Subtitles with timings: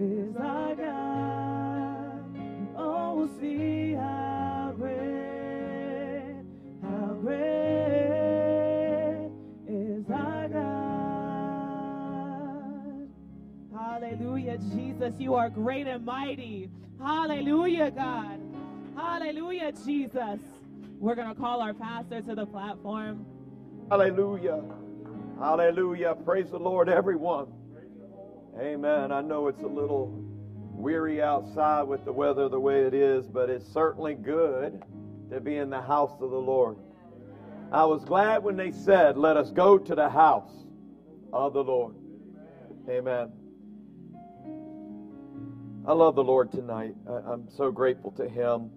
[0.00, 2.24] is our God.
[2.76, 6.36] Oh, see how great,
[6.82, 7.40] how great
[9.68, 10.70] is our God.
[13.78, 15.14] Hallelujah, Jesus.
[15.18, 16.70] You are great and mighty.
[16.98, 18.40] Hallelujah, God.
[18.96, 20.40] Hallelujah, Jesus.
[20.98, 23.26] We're going to call our pastor to the platform.
[23.90, 24.62] Hallelujah.
[25.38, 26.14] Hallelujah.
[26.24, 27.59] Praise the Lord, everyone.
[28.60, 29.10] Amen.
[29.10, 30.12] I know it's a little
[30.70, 34.82] weary outside with the weather the way it is, but it's certainly good
[35.30, 36.76] to be in the house of the Lord.
[37.72, 40.52] I was glad when they said, Let us go to the house
[41.32, 41.94] of the Lord.
[42.86, 43.32] Amen.
[45.86, 46.94] I love the Lord tonight.
[47.08, 48.70] I, am so grateful to Him.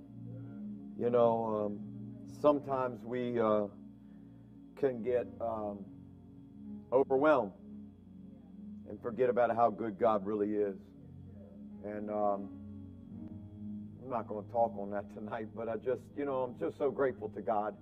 [0.98, 3.64] You know, um, sometimes we uh,
[4.78, 5.80] can get um,
[6.94, 7.52] overwhelmed
[8.90, 10.76] and forget about how good God really is.
[11.84, 12.50] And um,
[14.04, 16.78] I'm not going to talk on that tonight, but I just, you know, I'm just
[16.78, 17.76] so grateful to God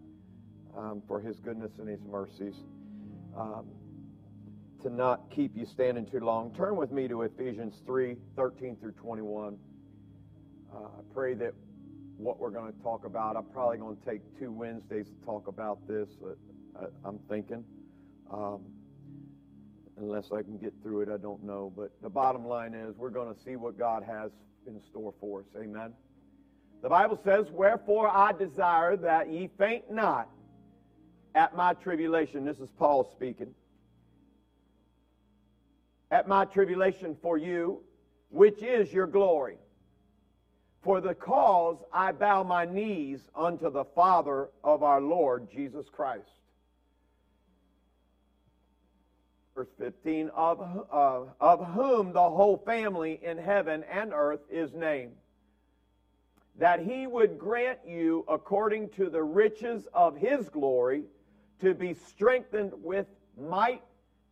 [0.78, 2.56] um, for His goodness and His mercies.
[3.38, 3.66] Um,
[4.84, 8.94] to not keep you standing too long, turn with me to Ephesians 3 13 through
[8.94, 9.58] 21.
[10.74, 11.54] Uh, I pray that
[12.18, 15.48] what we're going to talk about, I'm probably going to take two Wednesdays to talk
[15.48, 16.10] about this,
[16.80, 17.64] uh, I'm thinking.
[18.32, 18.62] Um,
[20.02, 21.72] unless I can get through it, I don't know.
[21.76, 24.32] But the bottom line is we're going to see what God has
[24.68, 25.46] in store for us.
[25.56, 25.94] Amen.
[26.82, 30.30] The Bible says, Wherefore I desire that ye faint not
[31.36, 32.44] at my tribulation.
[32.44, 33.54] This is Paul speaking.
[36.10, 37.82] At my tribulation for you,
[38.30, 39.58] which is your glory.
[40.84, 46.41] For the cause I bow my knees unto the Father of our Lord Jesus Christ
[49.56, 55.14] verse 15, of, uh, of whom the whole family in heaven and earth is named,
[56.58, 61.04] that he would grant you, according to the riches of his glory,
[61.60, 63.08] to be strengthened with
[63.38, 63.82] might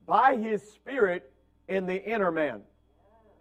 [0.06, 1.32] by his Spirit
[1.68, 2.62] in the inner man.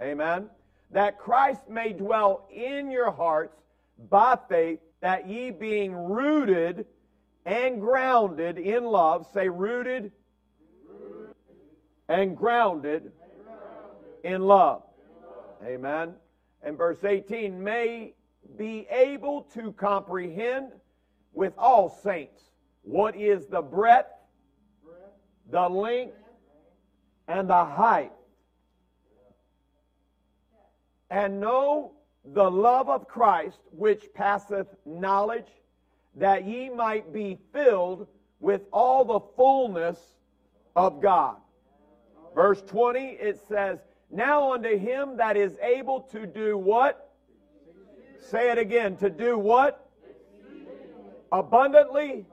[0.01, 0.49] Amen.
[0.91, 3.57] That Christ may dwell in your hearts
[4.11, 6.87] by faith, that ye being rooted
[7.45, 10.13] and grounded in love, say rooted
[12.09, 13.13] and grounded
[14.25, 14.83] in love.
[15.65, 16.15] Amen.
[16.63, 18.15] And verse 18, may
[18.57, 20.73] be able to comprehend
[21.33, 22.43] with all saints
[22.83, 24.13] what is the breadth,
[25.51, 26.17] the length,
[27.29, 28.13] and the height.
[31.11, 31.93] And know
[32.25, 35.49] the love of Christ which passeth knowledge,
[36.17, 38.07] that ye might be filled
[38.41, 39.99] with all the fullness
[40.77, 41.37] of God.
[42.39, 43.81] Verse 20, it says,
[44.13, 47.11] Now unto him that is able to do what?
[48.31, 48.97] Say it again.
[48.99, 49.91] To do what?
[51.33, 52.27] Abundantly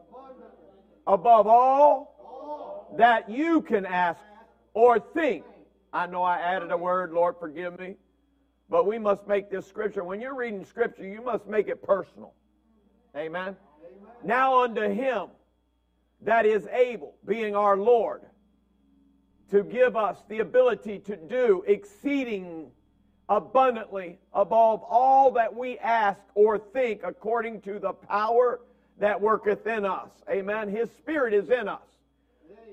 [1.08, 4.22] above all that you can ask
[4.76, 5.44] or think.
[5.92, 7.96] I know I added a word, Lord, forgive me.
[8.70, 10.04] But we must make this scripture.
[10.04, 12.36] When you're reading scripture, you must make it personal.
[13.16, 13.42] Amen.
[13.42, 13.56] Amen.
[14.24, 15.30] Now unto him
[16.22, 18.22] that is able, being our Lord
[19.52, 22.72] to give us the ability to do exceeding
[23.30, 28.60] abundantly above all that we ask or think according to the power
[29.00, 30.10] that worketh in us.
[30.30, 30.70] Amen.
[30.70, 31.82] His Spirit is in us.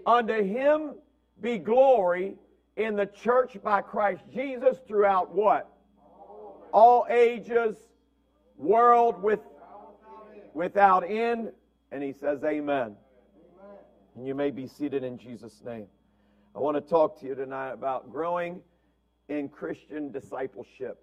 [0.06, 0.94] Unto Him
[1.40, 2.34] be glory
[2.76, 5.68] in the church by Christ Jesus throughout what?
[6.72, 7.76] All ages,
[8.56, 9.40] world with,
[10.54, 11.52] without end.
[11.90, 12.96] And He says, Amen.
[14.14, 15.86] And you may be seated in Jesus' name.
[16.54, 18.60] I want to talk to you tonight about growing
[19.30, 21.02] in Christian discipleship.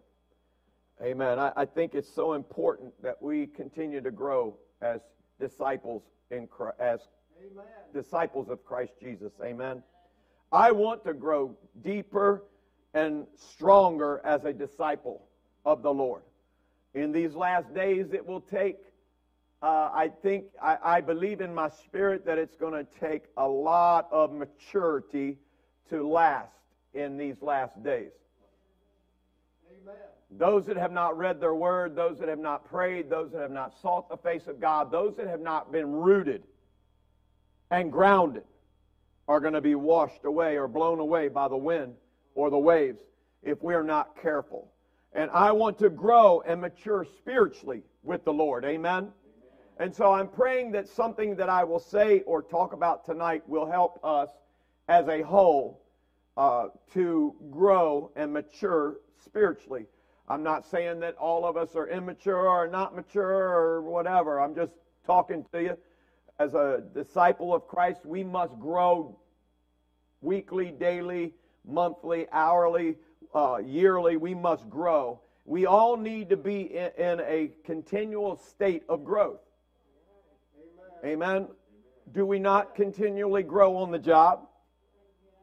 [1.01, 1.39] Amen.
[1.39, 5.01] I, I, think it's so important that we continue to grow as
[5.39, 6.47] disciples in
[6.79, 6.99] as
[7.39, 7.65] Amen.
[7.95, 9.31] disciples of Christ Jesus.
[9.43, 9.81] Amen.
[10.51, 12.43] I want to grow deeper
[12.93, 15.23] and stronger as a disciple
[15.65, 16.21] of the Lord.
[16.93, 18.77] In these last days, it will take
[19.61, 23.47] uh, I think, I, I believe in my spirit that it's going to take a
[23.47, 25.37] lot of maturity
[25.89, 26.51] to last
[26.93, 28.11] in these last days.
[29.71, 29.95] Amen.
[30.31, 33.51] Those that have not read their word, those that have not prayed, those that have
[33.51, 36.43] not sought the face of God, those that have not been rooted
[37.71, 38.43] and grounded
[39.27, 41.93] are going to be washed away or blown away by the wind
[42.35, 43.01] or the waves
[43.43, 44.71] if we are not careful.
[45.13, 48.65] And I want to grow and mature spiritually with the Lord.
[48.65, 49.09] Amen.
[49.79, 53.65] And so I'm praying that something that I will say or talk about tonight will
[53.65, 54.29] help us
[54.89, 55.85] as a whole
[56.35, 59.85] uh, to grow and mature spiritually.
[60.27, 64.41] I'm not saying that all of us are immature or not mature or whatever.
[64.41, 64.73] I'm just
[65.05, 65.77] talking to you.
[66.39, 69.19] As a disciple of Christ, we must grow
[70.21, 71.33] weekly, daily,
[71.67, 72.95] monthly, hourly,
[73.35, 74.17] uh, yearly.
[74.17, 75.21] We must grow.
[75.45, 79.41] We all need to be in, in a continual state of growth.
[81.03, 81.13] Amen.
[81.13, 81.47] Amen.
[82.11, 84.48] Do we not continually grow on the job?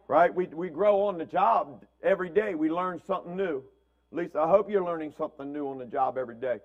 [0.08, 0.32] Right?
[0.32, 2.54] We, we grow on the job every day.
[2.54, 3.64] We learn something new.
[4.12, 6.60] At least I hope you're learning something new on the job every day.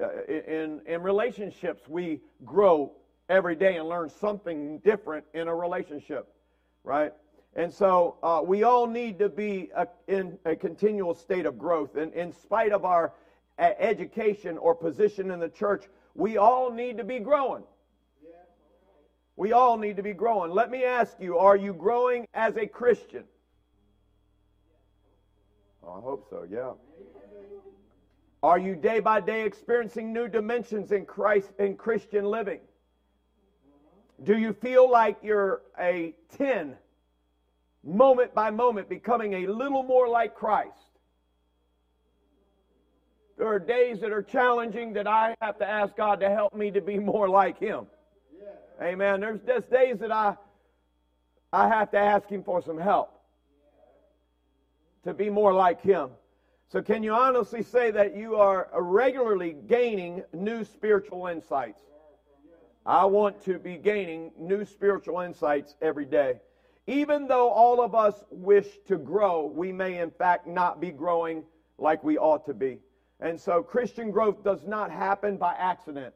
[0.00, 2.92] Uh, in, in relationships, we grow
[3.28, 6.28] every day and learn something different in a relationship,
[6.84, 7.12] right?
[7.54, 11.96] And so uh, we all need to be a, in a continual state of growth.
[11.96, 13.12] And in spite of our
[13.58, 15.84] uh, education or position in the church,
[16.14, 17.62] we all need to be growing.
[19.36, 20.52] We all need to be growing.
[20.52, 23.24] Let me ask you are you growing as a Christian?
[25.84, 26.72] Oh, I hope so, yeah.
[28.42, 32.60] Are you day by day experiencing new dimensions in Christ in Christian living?
[34.22, 36.76] Do you feel like you're a 10
[37.84, 40.76] moment by moment becoming a little more like Christ?
[43.38, 46.70] There are days that are challenging that I have to ask God to help me
[46.70, 47.86] to be more like Him.
[48.80, 49.20] Amen.
[49.20, 50.36] There's just days that I
[51.52, 53.10] I have to ask him for some help
[55.04, 56.10] to be more like him.
[56.68, 61.82] So can you honestly say that you are regularly gaining new spiritual insights?
[62.86, 66.40] I want to be gaining new spiritual insights every day.
[66.86, 71.44] Even though all of us wish to grow, we may in fact not be growing
[71.78, 72.78] like we ought to be.
[73.20, 76.14] And so Christian growth does not happen by accident.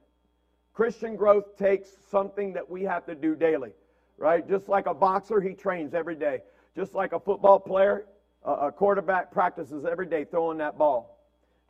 [0.76, 3.70] Christian growth takes something that we have to do daily,
[4.18, 4.46] right?
[4.46, 6.40] Just like a boxer, he trains every day.
[6.76, 8.04] Just like a football player,
[8.44, 11.18] a quarterback practices every day throwing that ball.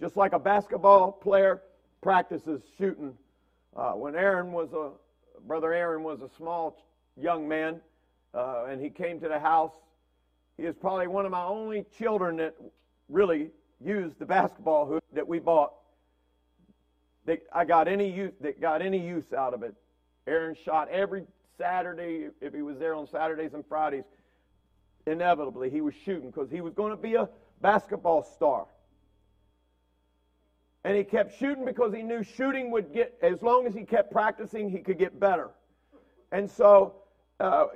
[0.00, 1.62] Just like a basketball player
[2.02, 3.14] practices shooting.
[3.76, 4.90] Uh, when Aaron was a
[5.46, 6.76] brother, Aaron was a small
[7.16, 7.80] young man,
[8.34, 9.72] uh, and he came to the house.
[10.56, 12.56] He is probably one of my only children that
[13.08, 13.50] really
[13.80, 15.74] used the basketball hoop that we bought
[17.26, 19.74] that I got any use that got any use out of it.
[20.26, 21.24] Aaron shot every
[21.58, 24.04] Saturday if he was there on Saturdays and Fridays.
[25.06, 27.28] Inevitably, he was shooting because he was going to be a
[27.60, 28.66] basketball star.
[30.84, 34.12] And he kept shooting because he knew shooting would get, as long as he kept
[34.12, 35.50] practicing, he could get better.
[36.32, 36.94] And so
[37.40, 37.66] uh,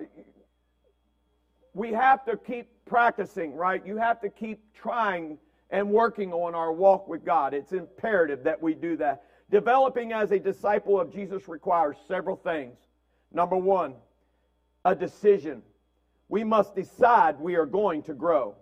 [1.75, 3.85] we have to keep practicing, right?
[3.85, 5.39] You have to keep trying
[5.71, 7.55] and working on our walk with God.
[7.55, 9.25] It's imperative that we do that.
[9.51, 12.77] Developing as a disciple of Jesus requires several things.
[13.33, 13.95] Number one,
[14.85, 15.63] a decision.
[16.29, 18.55] We must decide we are going to grow.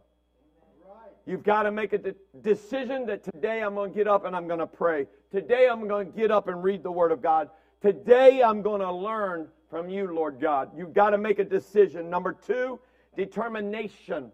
[1.26, 4.34] You've got to make a de- decision that today I'm going to get up and
[4.34, 5.06] I'm going to pray.
[5.30, 7.50] Today I'm going to get up and read the Word of God.
[7.82, 10.70] Today I'm going to learn from you, Lord God.
[10.74, 12.08] You've got to make a decision.
[12.08, 12.80] Number two,
[13.14, 14.32] determination.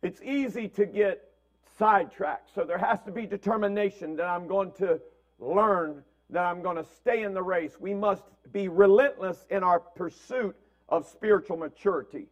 [0.00, 1.31] It's easy to get
[1.82, 2.54] sidetracked.
[2.54, 5.00] So there has to be determination that I'm going to
[5.40, 7.72] learn, that I'm going to stay in the race.
[7.80, 10.54] We must be relentless in our pursuit
[10.88, 12.28] of spiritual maturity.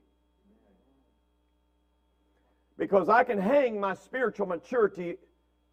[2.79, 5.17] Because I can hang my spiritual maturity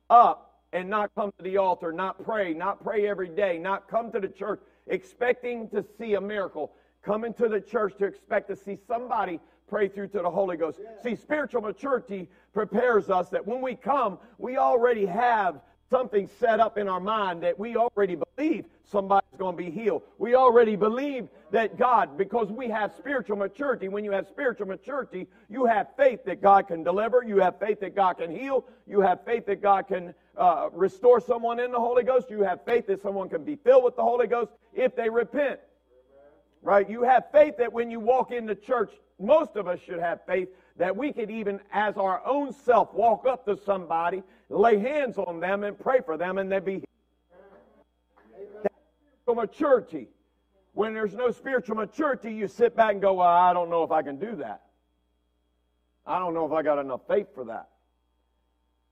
[0.10, 4.12] up and not come to the altar, not pray, not pray every day, not come
[4.12, 6.72] to the church expecting to see a miracle,
[7.04, 10.80] coming to the church to expect to see somebody pray through to the Holy Ghost.
[11.04, 16.78] See, spiritual maturity prepares us that when we come, we already have something set up
[16.78, 20.04] in our mind that we already believe somebody's going to be healed.
[20.18, 25.28] We already believe that God, because we have spiritual maturity, when you have spiritual maturity,
[25.50, 29.02] you have faith that God can deliver, you have faith that God can heal, you
[29.02, 32.88] have faith that God can uh, restore someone in the Holy Ghost, you have faith
[32.88, 35.60] that someone can be filled with the Holy Ghost if they repent.
[36.62, 36.90] Right?
[36.90, 40.50] You have faith that when you walk into church, most of us should have faith
[40.78, 45.40] that we could even, as our own self, walk up to somebody, lay hands on
[45.40, 46.84] them, and pray for them, and they'd be
[49.28, 50.08] spiritual maturity.
[50.74, 53.92] When there's no spiritual maturity, you sit back and go, Well, I don't know if
[53.92, 54.62] I can do that.
[56.06, 57.70] I don't know if I got enough faith for that.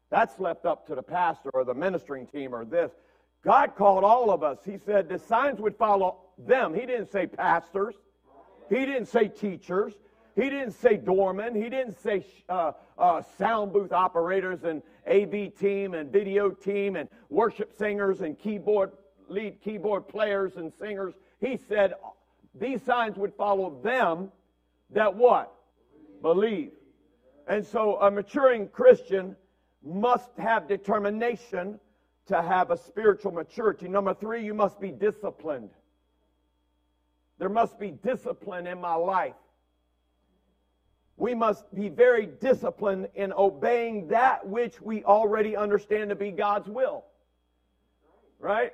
[0.09, 2.91] That's left up to the pastor or the ministering team or this.
[3.43, 4.57] God called all of us.
[4.65, 6.73] He said the signs would follow them.
[6.73, 7.95] He didn't say pastors.
[8.69, 9.93] He didn't say teachers.
[10.35, 11.55] He didn't say doorman.
[11.55, 17.07] He didn't say uh, uh, sound booth operators and AV team and video team and
[17.29, 18.91] worship singers and keyboard
[19.29, 21.13] lead keyboard players and singers.
[21.39, 21.93] He said
[22.53, 24.31] these signs would follow them
[24.91, 25.53] that what?
[26.21, 26.71] Believe.
[27.47, 29.35] And so a maturing Christian
[29.83, 31.79] must have determination
[32.27, 33.87] to have a spiritual maturity.
[33.87, 35.69] Number three, you must be disciplined.
[37.37, 39.35] There must be discipline in my life.
[41.17, 46.67] We must be very disciplined in obeying that which we already understand to be God's
[46.67, 47.05] will.
[48.39, 48.73] Right?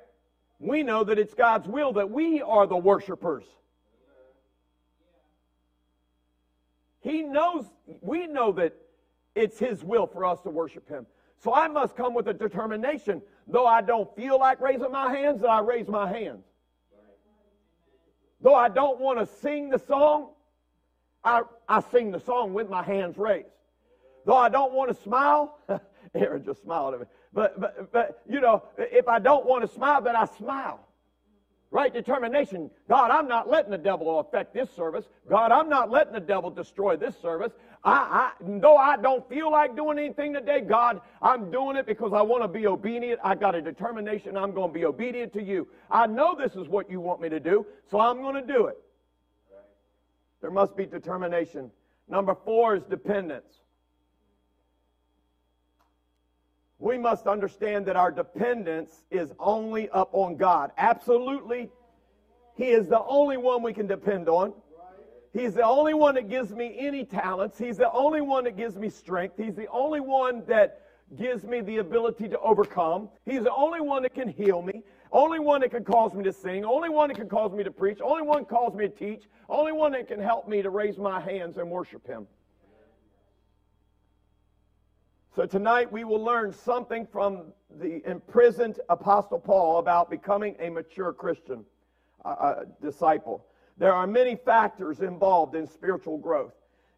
[0.60, 3.46] We know that it's God's will that we are the worshipers.
[7.02, 7.66] He knows,
[8.02, 8.76] we know that
[9.36, 11.06] it's His will for us to worship Him.
[11.44, 13.22] So I must come with a determination.
[13.48, 16.46] Though I don't feel like raising my hands, that I raise my hands.
[18.42, 20.30] Though I don't want to sing the song,
[21.24, 23.48] I, I sing the song with my hands raised.
[24.26, 25.58] Though I don't want to smile,
[26.16, 27.06] Aaron just smiled at me.
[27.34, 30.88] But, but, but, you know, if I don't want to smile, then I smile.
[31.74, 32.70] Right determination.
[32.90, 35.06] God, I'm not letting the devil affect this service.
[35.30, 37.54] God, I'm not letting the devil destroy this service.
[37.86, 42.12] I, I, though I don't feel like doing anything today, God, I'm doing it because
[42.14, 43.22] I want to be obedient.
[43.24, 44.36] I got a determination.
[44.36, 45.66] I'm going to be obedient to you.
[45.90, 48.68] I know this is what you want me to do, so I'm going to do
[48.68, 48.78] it.
[50.42, 51.72] There must be determination.
[52.08, 53.62] Number four is dependence.
[56.82, 60.72] we must understand that our dependence is only up on God.
[60.78, 61.70] Absolutely.
[62.58, 64.52] He is the only one we can depend on.
[65.32, 67.58] He's the only one that gives me any talents.
[67.58, 69.36] He's the only one that gives me strength.
[69.38, 70.82] He's the only one that
[71.16, 73.10] gives me the ability to overcome.
[73.26, 74.82] He's the only one that can heal me.
[75.12, 76.64] Only one that can cause me to sing.
[76.64, 78.00] Only one that can cause me to preach.
[78.02, 79.24] Only one calls me to teach.
[79.50, 82.28] Only one that can help me to raise my hands and worship Him.
[85.36, 91.14] So tonight we will learn something from the imprisoned Apostle Paul about becoming a mature
[91.14, 91.66] Christian
[92.24, 93.46] uh, disciple.
[93.78, 96.54] There are many factors involved in spiritual growth.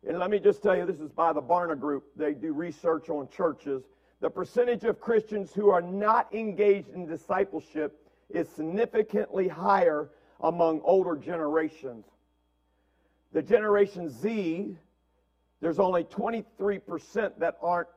[0.08, 2.06] And let me just tell you, this is by the Barna Group.
[2.16, 3.84] They do research on churches.
[4.20, 10.10] The percentage of Christians who are not engaged in discipleship is significantly higher
[10.42, 12.06] among older generations.
[13.32, 14.78] The Generation Z,
[15.62, 17.88] there's only 23% that aren't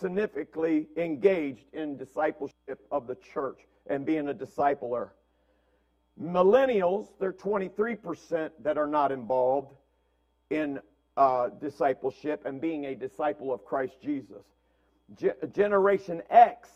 [0.00, 5.10] significantly engaged in discipleship of the church and being a discipler.
[6.20, 9.74] Millennials, they're 23% that are not involved
[10.50, 10.80] in
[11.16, 14.44] uh, discipleship and being a disciple of Christ Jesus.
[15.16, 16.68] Ge- Generation X,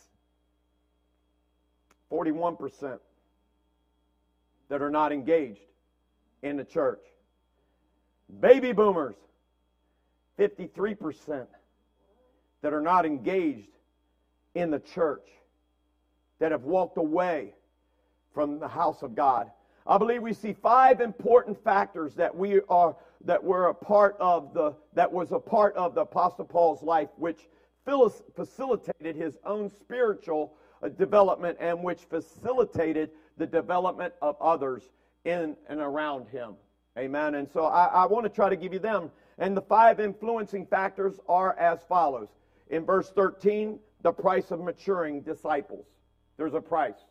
[2.13, 2.99] 41%
[4.69, 5.61] that are not engaged
[6.43, 7.01] in the church.
[8.41, 9.17] Baby boomers,
[10.39, 11.47] 53%
[12.61, 13.71] that are not engaged
[14.55, 15.27] in the church,
[16.39, 17.55] that have walked away
[18.35, 19.51] from the house of God.
[19.87, 24.53] I believe we see five important factors that we are that were a part of
[24.53, 27.49] the that was a part of the apostle Paul's life which
[27.85, 34.91] facilitated his own spiritual Uh, development and which facilitated the development of others
[35.25, 36.55] in and around him.
[36.99, 37.37] Amen.
[37.37, 39.11] And so I, I want to try to give you them.
[39.39, 42.29] And the five influencing factors are as follows.
[42.69, 45.87] In verse 13, the price of maturing disciples.
[46.37, 47.07] There's a price.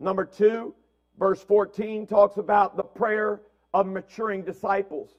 [0.00, 0.74] Number two,
[1.18, 3.40] verse 14 talks about the prayer
[3.72, 5.10] of maturing disciples.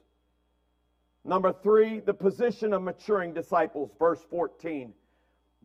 [1.24, 4.92] Number three, the position of maturing disciples, verse 14.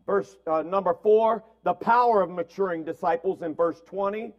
[0.06, 4.32] Verse uh, number four, the power of maturing disciples in verse 20.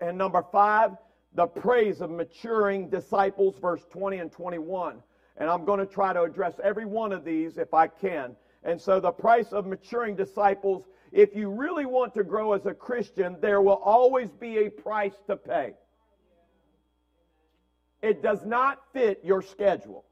[0.00, 0.92] And number five,
[1.34, 5.02] the praise of maturing disciples, verse 20 and 21.
[5.36, 8.34] And I'm going to try to address every one of these if I can.
[8.64, 12.74] And so, the price of maturing disciples, if you really want to grow as a
[12.74, 15.74] Christian, there will always be a price to pay.
[18.02, 20.04] It does not fit your schedule.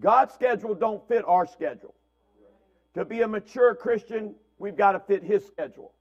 [0.00, 1.94] God's schedule don't fit our schedule.
[2.94, 5.92] To be a mature Christian, we've got to fit his schedule.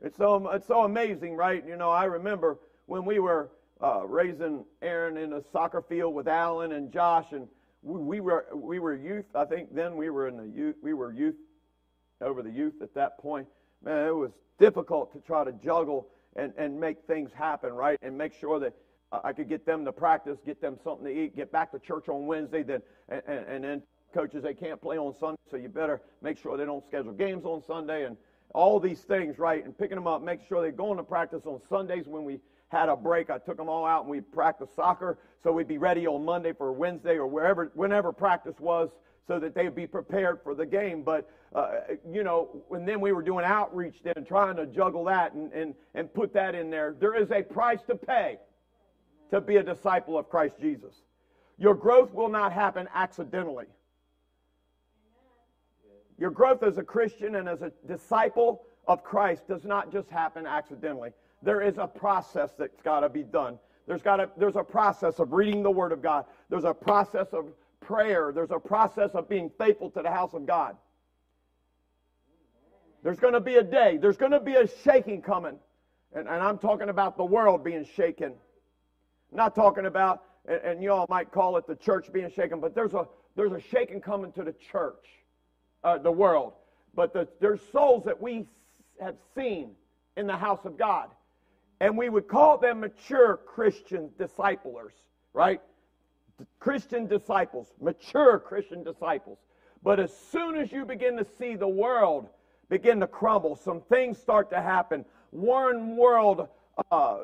[0.00, 1.66] It's so, it's so amazing, right?
[1.66, 3.50] You know, I remember when we were
[3.82, 7.48] uh, raising Aaron in a soccer field with Alan and Josh, and
[7.82, 9.24] we, we, were we were youth.
[9.34, 10.76] I think then we were in the youth.
[10.82, 11.34] We were youth
[12.20, 13.48] over the youth at that point.
[13.82, 17.98] Man, it was difficult to try to juggle and and make things happen, right?
[18.02, 18.74] And make sure that
[19.12, 22.08] I could get them to practice, get them something to eat, get back to church
[22.08, 23.82] on Wednesday, then and, and, and then
[24.14, 27.44] coaches they can't play on Sunday, so you better make sure they don't schedule games
[27.44, 28.16] on Sunday and
[28.54, 29.64] all these things, right?
[29.64, 32.88] And picking them up, make sure they're going to practice on Sundays when we had
[32.88, 33.28] a break.
[33.28, 36.54] I took them all out and we practiced soccer so we'd be ready on Monday
[36.54, 38.88] for Wednesday or wherever, whenever practice was
[39.26, 41.02] so that they'd be prepared for the game.
[41.02, 41.72] But, uh,
[42.10, 45.74] you know, and then we were doing outreach then, trying to juggle that and, and,
[45.94, 46.96] and put that in there.
[46.98, 48.38] There is a price to pay
[49.30, 50.94] to be a disciple of Christ Jesus.
[51.58, 53.66] Your growth will not happen accidentally.
[56.18, 60.46] Your growth as a Christian and as a disciple of Christ does not just happen
[60.46, 61.10] accidentally.
[61.42, 63.58] There is a process that's got to be done.
[63.86, 66.24] There's got to, there's a process of reading the Word of God.
[66.48, 68.32] There's a process of prayer.
[68.34, 70.76] There's a process of being faithful to the house of God.
[73.02, 73.98] There's going to be a day.
[74.00, 75.58] There's going to be a shaking coming.
[76.14, 78.32] And, and I'm talking about the world being shaken.
[79.30, 82.60] I'm not talking about, and, and you all might call it the church being shaken,
[82.60, 83.06] but there's a,
[83.36, 85.06] there's a shaking coming to the church,
[85.84, 86.54] uh, the world.
[86.94, 88.46] But the, there's souls that we
[89.00, 89.70] have seen
[90.16, 91.10] in the house of God.
[91.80, 94.94] And we would call them mature Christian disciplers,
[95.32, 95.60] right?
[96.58, 99.38] Christian disciples, mature Christian disciples.
[99.82, 102.28] But as soon as you begin to see the world
[102.70, 105.04] begin to crumble, some things start to happen.
[105.30, 106.48] One world,
[106.90, 107.18] uh,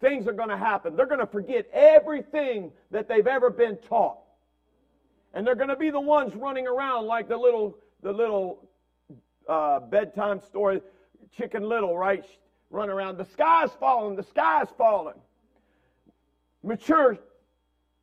[0.00, 0.96] things are going to happen.
[0.96, 4.18] They're going to forget everything that they've ever been taught.
[5.34, 8.68] And they're going to be the ones running around like the little, the little
[9.48, 10.80] uh, bedtime story,
[11.36, 12.24] Chicken Little, right?
[12.70, 13.18] Run around.
[13.18, 14.16] The sky's falling.
[14.16, 15.16] The sky's falling.
[16.62, 17.18] Mature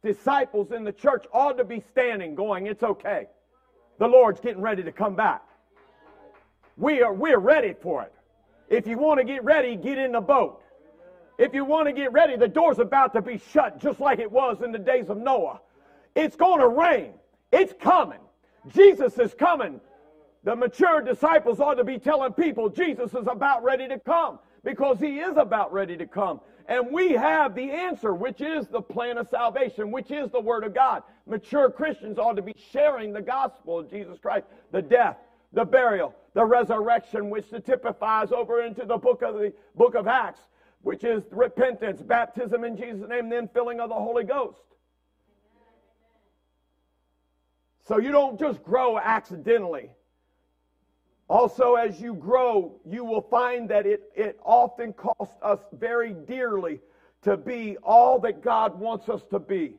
[0.03, 3.27] disciples in the church ought to be standing, going, It's okay.
[3.97, 5.43] The Lord's getting ready to come back.
[6.77, 8.13] We are we're ready for it.
[8.67, 10.63] If you want to get ready, get in the boat.
[11.37, 14.31] If you want to get ready, the door's about to be shut just like it
[14.31, 15.59] was in the days of Noah.
[16.15, 17.13] It's going to rain.
[17.51, 18.19] It's coming.
[18.73, 19.81] Jesus is coming.
[20.43, 24.99] The mature disciples ought to be telling people Jesus is about ready to come because
[24.99, 26.39] he is about ready to come.
[26.67, 30.63] And we have the answer, which is the plan of salvation, which is the Word
[30.63, 31.03] of God.
[31.27, 35.17] Mature Christians ought to be sharing the gospel of Jesus Christ, the death,
[35.53, 40.41] the burial, the resurrection, which typifies over into the book of the book of Acts,
[40.81, 44.61] which is repentance, baptism in Jesus' name, then filling of the Holy Ghost.
[47.87, 49.89] So you don't just grow accidentally.
[51.27, 56.79] Also, as you grow, you will find that it, it often costs us very dearly
[57.21, 59.75] to be all that God wants us to be.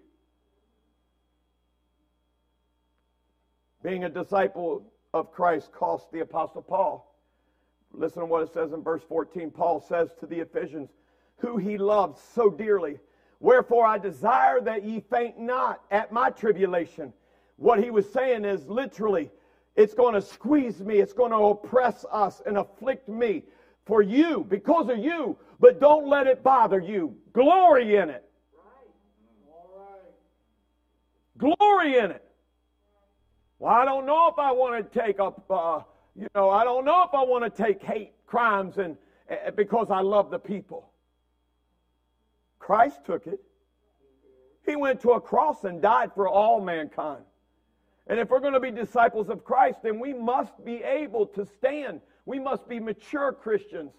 [3.83, 7.15] Being a disciple of Christ cost the Apostle Paul.
[7.93, 9.51] Listen to what it says in verse 14.
[9.51, 10.89] Paul says to the Ephesians,
[11.37, 12.99] who he loved so dearly,
[13.43, 17.13] Wherefore I desire that ye faint not at my tribulation.
[17.57, 19.31] What he was saying is literally,
[19.77, 20.99] it's going to squeeze me.
[20.99, 23.45] It's going to oppress us and afflict me
[23.85, 25.37] for you, because of you.
[25.61, 27.17] But don't let it bother you.
[27.33, 28.25] Glory in it.
[31.39, 32.25] Glory in it.
[33.59, 35.81] Well, I don't know if I want to take up, uh,
[36.15, 38.97] you know, I don't know if I want to take hate crimes and
[39.31, 40.91] uh, because I love the people.
[42.59, 43.41] Christ took it.
[44.67, 47.25] He went to a cross and died for all mankind.
[48.07, 51.47] And if we're going to be disciples of Christ, then we must be able to
[51.47, 52.01] stand.
[52.27, 53.93] We must be mature Christians,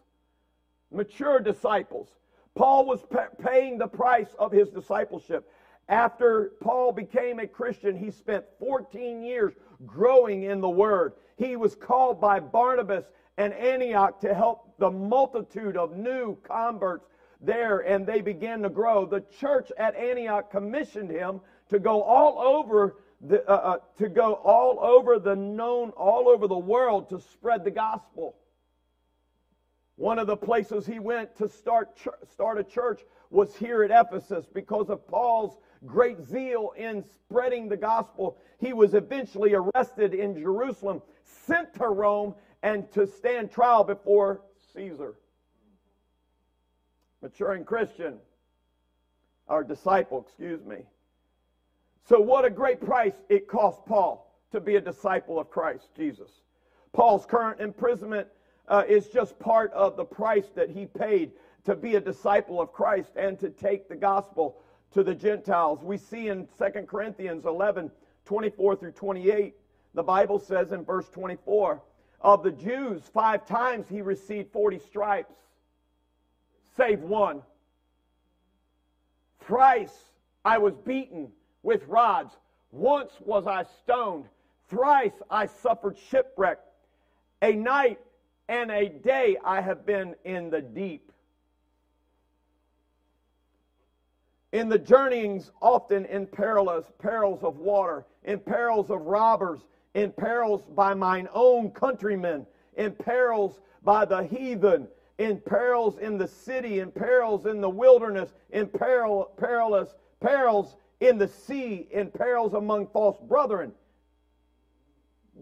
[0.91, 2.09] mature disciples.
[2.55, 2.99] Paul was
[3.43, 5.49] paying the price of his discipleship.
[5.89, 9.53] After Paul became a Christian, he spent 14 years
[9.85, 11.13] growing in the Word.
[11.35, 13.05] He was called by Barnabas
[13.37, 17.07] and Antioch to help the multitude of new converts
[17.41, 19.05] there, and they began to grow.
[19.05, 24.33] The church at Antioch commissioned him to go all over the, uh, uh, to go
[24.33, 28.35] all over the known, all over the world to spread the gospel.
[29.95, 33.91] One of the places he went to start, ch- start a church was here at
[33.91, 38.37] Ephesus because of Paul's great zeal in spreading the gospel.
[38.59, 44.41] He was eventually arrested in Jerusalem, sent to Rome, and to stand trial before
[44.73, 45.15] Caesar.
[47.21, 48.17] Maturing Christian,
[49.47, 50.85] our disciple, excuse me.
[52.05, 56.29] So, what a great price it cost Paul to be a disciple of Christ Jesus.
[56.91, 58.27] Paul's current imprisonment
[58.67, 61.31] uh, is just part of the price that he paid
[61.65, 64.57] to be a disciple of Christ and to take the gospel
[64.91, 65.79] to the Gentiles.
[65.81, 67.89] We see in 2 Corinthians 11
[68.25, 69.53] 24 through 28,
[69.93, 71.81] the Bible says in verse 24,
[72.21, 75.35] of the Jews, five times he received 40 stripes,
[76.77, 77.41] save one.
[79.41, 79.93] Thrice
[80.45, 81.31] I was beaten
[81.63, 82.35] with rods.
[82.71, 84.25] Once was I stoned.
[84.69, 86.59] Thrice I suffered shipwreck.
[87.41, 87.99] A night
[88.47, 91.11] and a day I have been in the deep.
[94.51, 99.61] In the journeyings, often in perilous perils of water, in perils of robbers,
[99.95, 102.45] in perils by mine own countrymen,
[102.77, 108.33] in perils by the heathen, in perils in the city, in perils in the wilderness,
[108.51, 113.73] in peril, perilous perils in the sea, in perils among false brethren.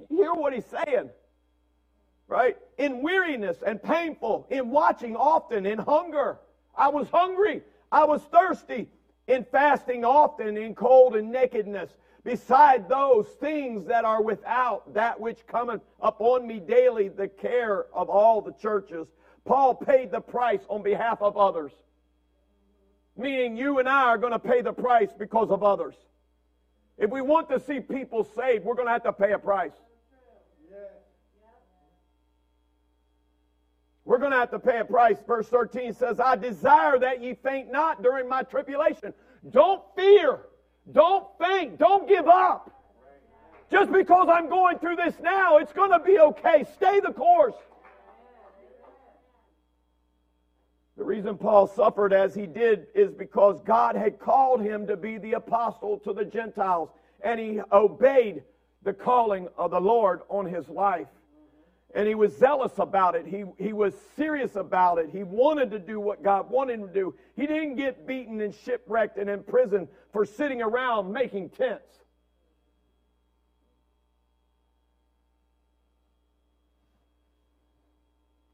[0.09, 1.09] You hear what he's saying?
[2.27, 2.57] Right?
[2.77, 6.39] In weariness and painful, in watching often, in hunger.
[6.75, 7.61] I was hungry.
[7.91, 8.87] I was thirsty.
[9.27, 11.91] In fasting often, in cold and nakedness.
[12.23, 18.09] Beside those things that are without, that which cometh upon me daily, the care of
[18.09, 19.07] all the churches.
[19.45, 21.71] Paul paid the price on behalf of others.
[23.17, 25.95] Meaning you and I are going to pay the price because of others.
[26.97, 29.71] If we want to see people saved, we're going to have to pay a price.
[34.05, 35.17] We're going to have to pay a price.
[35.25, 39.13] Verse 13 says, I desire that ye faint not during my tribulation.
[39.49, 40.39] Don't fear.
[40.91, 41.77] Don't faint.
[41.77, 42.71] Don't give up.
[43.69, 46.65] Just because I'm going through this now, it's going to be okay.
[46.75, 47.55] Stay the course.
[51.01, 55.17] The reason Paul suffered as he did is because God had called him to be
[55.17, 56.89] the apostle to the Gentiles,
[57.21, 58.43] and he obeyed
[58.83, 61.07] the calling of the Lord on his life.
[61.95, 63.25] And he was zealous about it.
[63.25, 65.09] He, he was serious about it.
[65.11, 67.15] He wanted to do what God wanted him to do.
[67.35, 71.97] He didn't get beaten and shipwrecked and in prison for sitting around making tents.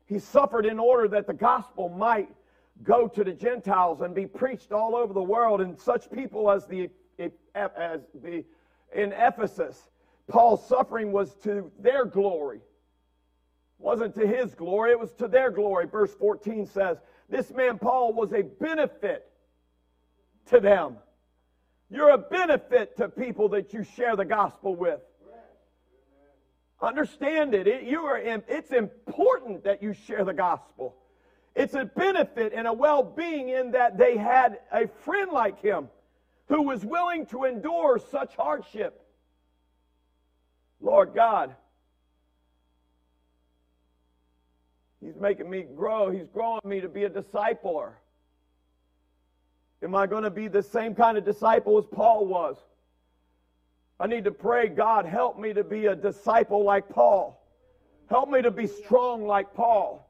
[0.06, 2.30] He suffered in order that the gospel might
[2.84, 5.62] go to the Gentiles and be preached all over the world.
[5.62, 6.90] And such people as the,
[7.56, 8.44] as the
[8.96, 9.90] in Ephesus,
[10.28, 12.62] Paul's suffering was to their glory
[13.80, 15.86] wasn't to his glory, it was to their glory.
[15.86, 16.98] Verse 14 says,
[17.30, 19.28] This man Paul was a benefit
[20.48, 20.98] to them.
[21.90, 25.00] You're a benefit to people that you share the gospel with.
[26.82, 27.68] Understand it.
[27.68, 30.96] it you are, it's important that you share the gospel.
[31.58, 35.89] It's a benefit and a well being in that they had a friend like him
[36.48, 39.04] who was willing to endure such hardship.
[40.80, 41.56] Lord God,
[45.04, 46.10] He's making me grow.
[46.10, 47.91] He's growing me to be a discipler.
[49.84, 52.58] Am I going to be the same kind of disciple as Paul was?
[54.00, 57.43] I need to pray, God, help me to be a disciple like Paul.
[58.10, 60.07] Help me to be strong like Paul.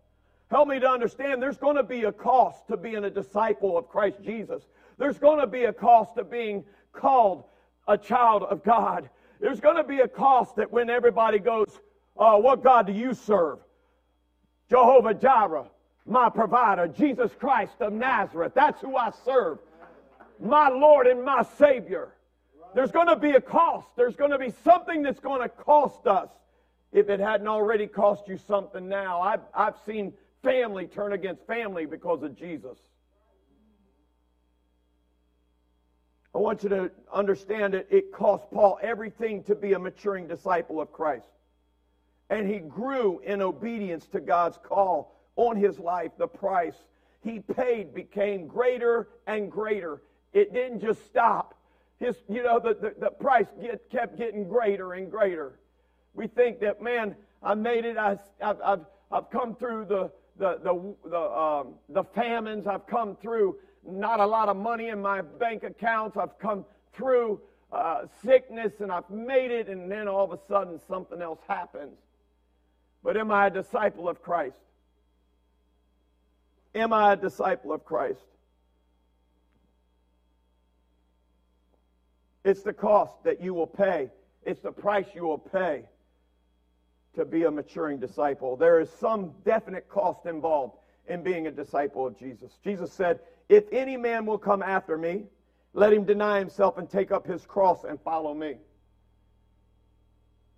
[0.49, 3.89] Help me to understand there's going to be a cost to being a disciple of
[3.89, 4.63] Christ Jesus.
[4.97, 7.43] There's going to be a cost to being called
[7.87, 9.09] a child of God.
[9.39, 11.79] There's going to be a cost that when everybody goes,
[12.17, 13.59] uh, What God do you serve?
[14.69, 15.67] Jehovah Jireh,
[16.05, 18.53] my provider, Jesus Christ of Nazareth.
[18.55, 19.59] That's who I serve.
[20.39, 22.13] My Lord and my Savior.
[22.73, 23.87] There's going to be a cost.
[23.95, 26.29] There's going to be something that's going to cost us
[26.91, 29.21] if it hadn't already cost you something now.
[29.21, 32.77] I've, I've seen family turn against family because of Jesus.
[36.33, 37.87] I want you to understand it.
[37.89, 41.27] It cost Paul everything to be a maturing disciple of Christ
[42.29, 46.11] and he grew in obedience to God's call on his life.
[46.17, 46.75] The price
[47.21, 50.01] he paid became greater and greater.
[50.33, 51.55] It didn't just stop.
[51.99, 55.59] His, you know, the, the, the price get, kept getting greater and greater.
[56.13, 57.97] We think that, man, I made it.
[57.97, 62.67] I, have I've, I've come through the, the, the, the, um, the famines.
[62.67, 66.17] I've come through not a lot of money in my bank accounts.
[66.17, 70.79] I've come through uh, sickness and I've made it, and then all of a sudden
[70.87, 71.97] something else happens.
[73.03, 74.55] But am I a disciple of Christ?
[76.75, 78.19] Am I a disciple of Christ?
[82.43, 84.09] It's the cost that you will pay.
[84.45, 85.83] It's the price you will pay
[87.17, 88.55] to be a maturing disciple.
[88.55, 90.77] There is some definite cost involved
[91.07, 92.51] in being a disciple of Jesus.
[92.63, 95.25] Jesus said, If any man will come after me,
[95.73, 98.57] let him deny himself and take up his cross and follow me.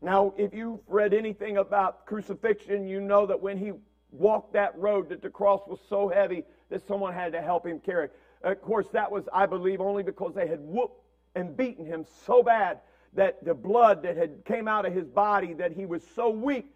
[0.01, 3.71] Now, if you've read anything about crucifixion, you know that when he
[4.11, 7.79] walked that road, that the cross was so heavy that someone had to help him
[7.79, 8.09] carry.
[8.43, 11.01] Of course, that was, I believe, only because they had whooped
[11.35, 12.79] and beaten him so bad
[13.13, 16.67] that the blood that had came out of his body that he was so weak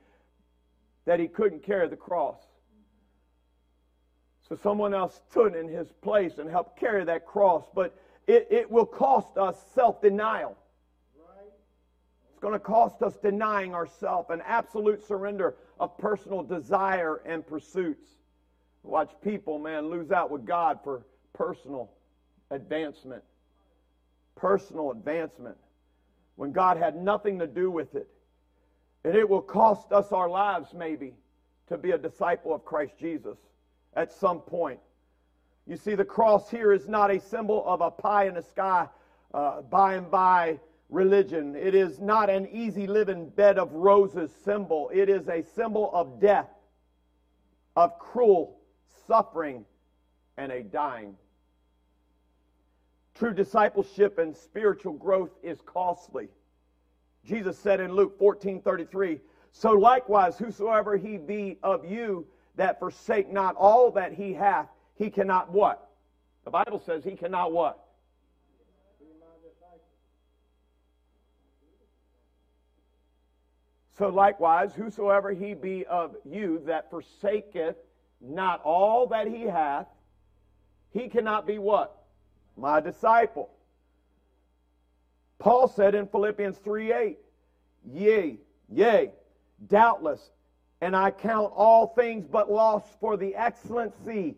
[1.05, 2.39] that he couldn't carry the cross.
[4.49, 7.65] So someone else stood in his place and helped carry that cross.
[7.75, 7.95] But
[8.27, 10.57] it, it will cost us self denial
[12.29, 18.07] It's going to cost us denying ourselves an absolute surrender of personal desire and pursuits.
[18.83, 21.91] Watch people, man, lose out with God for personal
[22.51, 23.23] advancement.
[24.35, 25.57] Personal advancement.
[26.35, 28.07] When God had nothing to do with it.
[29.03, 31.13] And it will cost us our lives, maybe,
[31.67, 33.37] to be a disciple of Christ Jesus
[33.95, 34.79] at some point.
[35.67, 38.87] You see, the cross here is not a symbol of a pie in the sky
[39.33, 41.55] uh, by and by religion.
[41.55, 44.91] It is not an easy living bed of roses symbol.
[44.93, 46.49] It is a symbol of death,
[47.75, 48.59] of cruel
[49.07, 49.65] suffering,
[50.37, 51.15] and a dying.
[53.15, 56.29] True discipleship and spiritual growth is costly.
[57.25, 59.19] Jesus said in Luke 14 33,
[59.51, 65.09] So likewise, whosoever he be of you that forsake not all that he hath, he
[65.09, 65.89] cannot what?
[66.43, 67.79] The Bible says he cannot what?
[73.97, 77.75] So likewise, whosoever he be of you that forsaketh
[78.19, 79.87] not all that he hath,
[80.91, 82.02] he cannot be what?
[82.57, 83.49] My disciple.
[85.39, 87.17] Paul said in Philippians 3 8,
[87.91, 88.37] Yea,
[88.69, 89.11] yea,
[89.67, 90.31] doubtless,
[90.79, 94.35] and I count all things but loss for the excellency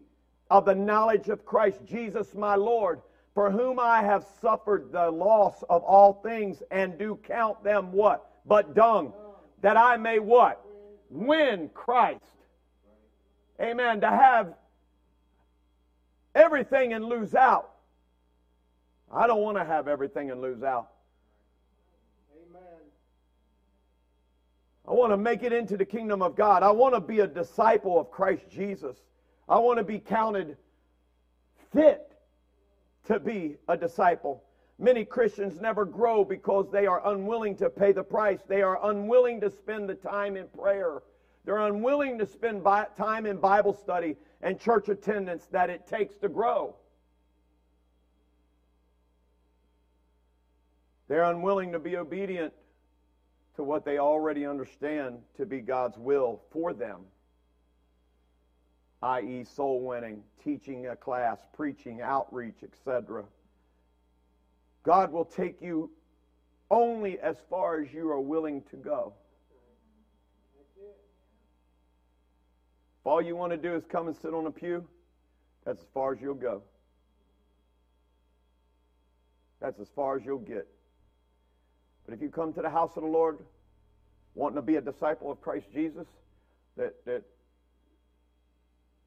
[0.50, 3.02] of the knowledge of Christ Jesus my Lord,
[3.34, 8.30] for whom I have suffered the loss of all things, and do count them what?
[8.46, 9.14] But dung,
[9.62, 10.66] that I may what?
[11.10, 12.24] Win Christ.
[13.62, 14.02] Amen.
[14.02, 14.54] To have
[16.34, 17.75] everything and lose out.
[19.16, 20.90] I don't want to have everything and lose out.
[22.36, 22.82] Amen.
[24.88, 26.64] I want to make it into the kingdom of God.
[26.64, 28.98] I want to be a disciple of Christ Jesus.
[29.48, 30.58] I want to be counted
[31.72, 32.12] fit
[33.08, 34.44] to be a disciple.
[34.78, 38.40] Many Christians never grow because they are unwilling to pay the price.
[38.48, 41.04] They are unwilling to spend the time in prayer.
[41.46, 42.66] They're unwilling to spend
[42.98, 46.76] time in Bible study and church attendance that it takes to grow.
[51.08, 52.54] They're unwilling to be obedient
[53.56, 57.02] to what they already understand to be God's will for them,
[59.02, 63.24] i.e., soul winning, teaching a class, preaching, outreach, etc.
[64.84, 65.90] God will take you
[66.70, 69.14] only as far as you are willing to go.
[73.02, 74.84] If all you want to do is come and sit on a pew,
[75.64, 76.64] that's as far as you'll go.
[79.62, 80.68] That's as far as you'll get.
[82.06, 83.40] But if you come to the house of the Lord
[84.36, 86.08] wanting to be a disciple of Christ Jesus,
[86.78, 87.24] that, that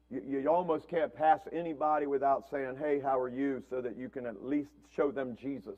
[0.09, 4.09] you, you almost can't pass anybody without saying, hey, how are you, so that you
[4.09, 5.77] can at least show them Jesus.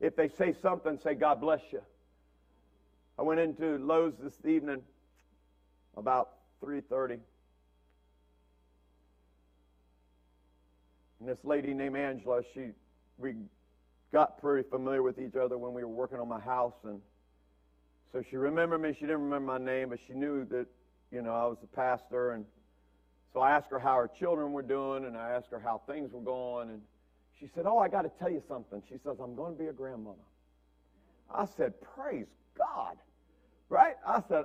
[0.00, 1.82] If they say something, say, God bless you.
[3.18, 4.82] I went into Lowe's this evening
[5.96, 6.30] about
[6.62, 7.18] 3.30.
[11.20, 12.70] And this lady named Angela, she,
[13.16, 13.34] we
[14.12, 16.74] got pretty familiar with each other when we were working on my house.
[16.84, 17.00] And
[18.12, 18.94] so she remembered me.
[18.94, 20.66] She didn't remember my name, but she knew that,
[21.10, 22.32] you know, I was the pastor.
[22.32, 22.44] And
[23.32, 26.12] so I asked her how her children were doing, and I asked her how things
[26.12, 26.70] were going.
[26.70, 26.80] And
[27.38, 28.82] she said, Oh, I got to tell you something.
[28.88, 30.16] She says, I'm going to be a grandmother.
[31.32, 32.96] I said, Praise God.
[33.68, 33.96] Right?
[34.06, 34.44] I said,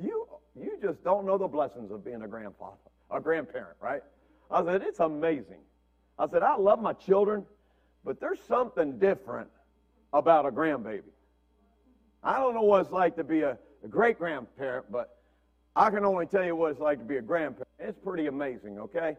[0.00, 2.76] You you just don't know the blessings of being a grandfather,
[3.10, 4.02] a grandparent, right?
[4.50, 5.62] I said, It's amazing.
[6.18, 7.44] I said, I love my children.
[8.04, 9.50] But there's something different
[10.12, 11.02] about a grandbaby.
[12.22, 15.18] I don't know what it's like to be a, a great grandparent, but
[15.76, 17.68] I can only tell you what it's like to be a grandparent.
[17.78, 19.16] It's pretty amazing, okay?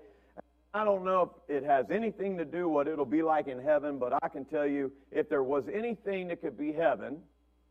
[0.73, 3.97] I don't know if it has anything to do what it'll be like in heaven,
[3.97, 7.17] but I can tell you if there was anything that could be heaven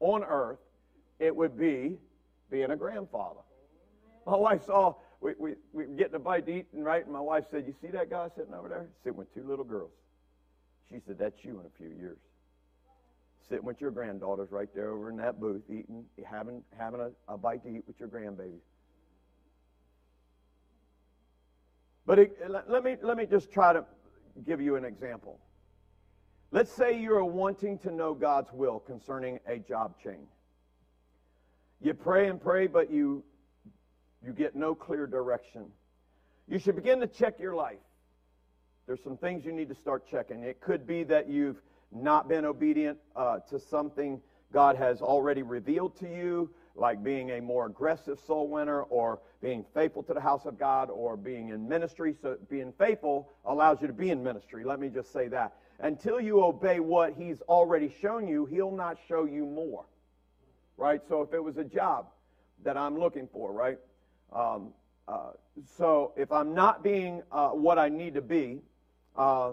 [0.00, 0.58] on earth,
[1.18, 1.96] it would be
[2.50, 3.40] being a grandfather.
[4.26, 7.12] My wife saw, we, we, we were getting a bite to eat, and right, and
[7.12, 8.86] my wife said, You see that guy sitting over there?
[9.02, 9.90] Sitting with two little girls.
[10.90, 12.18] She said, That's you in a few years.
[13.48, 17.36] Sitting with your granddaughters right there over in that booth, eating, having, having a, a
[17.36, 18.60] bite to eat with your grandbabies.
[22.06, 22.36] But it,
[22.68, 23.84] let, me, let me just try to
[24.46, 25.38] give you an example.
[26.50, 30.28] Let's say you're wanting to know God's will concerning a job change.
[31.80, 33.22] You pray and pray, but you,
[34.24, 35.66] you get no clear direction.
[36.48, 37.78] You should begin to check your life.
[38.86, 40.42] There's some things you need to start checking.
[40.42, 41.60] It could be that you've
[41.92, 44.20] not been obedient uh, to something
[44.52, 49.64] God has already revealed to you, like being a more aggressive soul winner or being
[49.74, 52.14] faithful to the house of God or being in ministry.
[52.20, 54.64] So being faithful allows you to be in ministry.
[54.64, 55.54] Let me just say that.
[55.78, 59.84] Until you obey what He's already shown you, He'll not show you more.
[60.76, 61.00] Right?
[61.08, 62.06] So if it was a job
[62.64, 63.78] that I'm looking for, right?
[64.32, 64.72] Um,
[65.08, 65.32] uh,
[65.76, 68.60] so if I'm not being uh, what I need to be,
[69.16, 69.52] uh,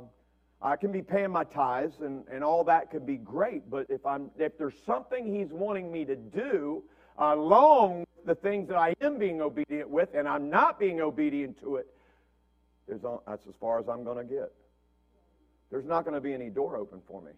[0.62, 4.06] I can be paying my tithes and, and all that could be great, but if
[4.06, 6.84] I'm if there's something he's wanting me to do
[7.18, 11.78] along the things that I am being obedient with and I'm not being obedient to
[11.78, 11.88] it,
[12.88, 14.52] there's that's as far as I'm going to get.
[15.70, 17.32] there's not going to be any door open for me.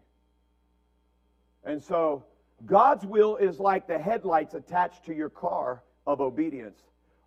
[1.65, 2.23] And so
[2.65, 6.79] God's will is like the headlights attached to your car of obedience.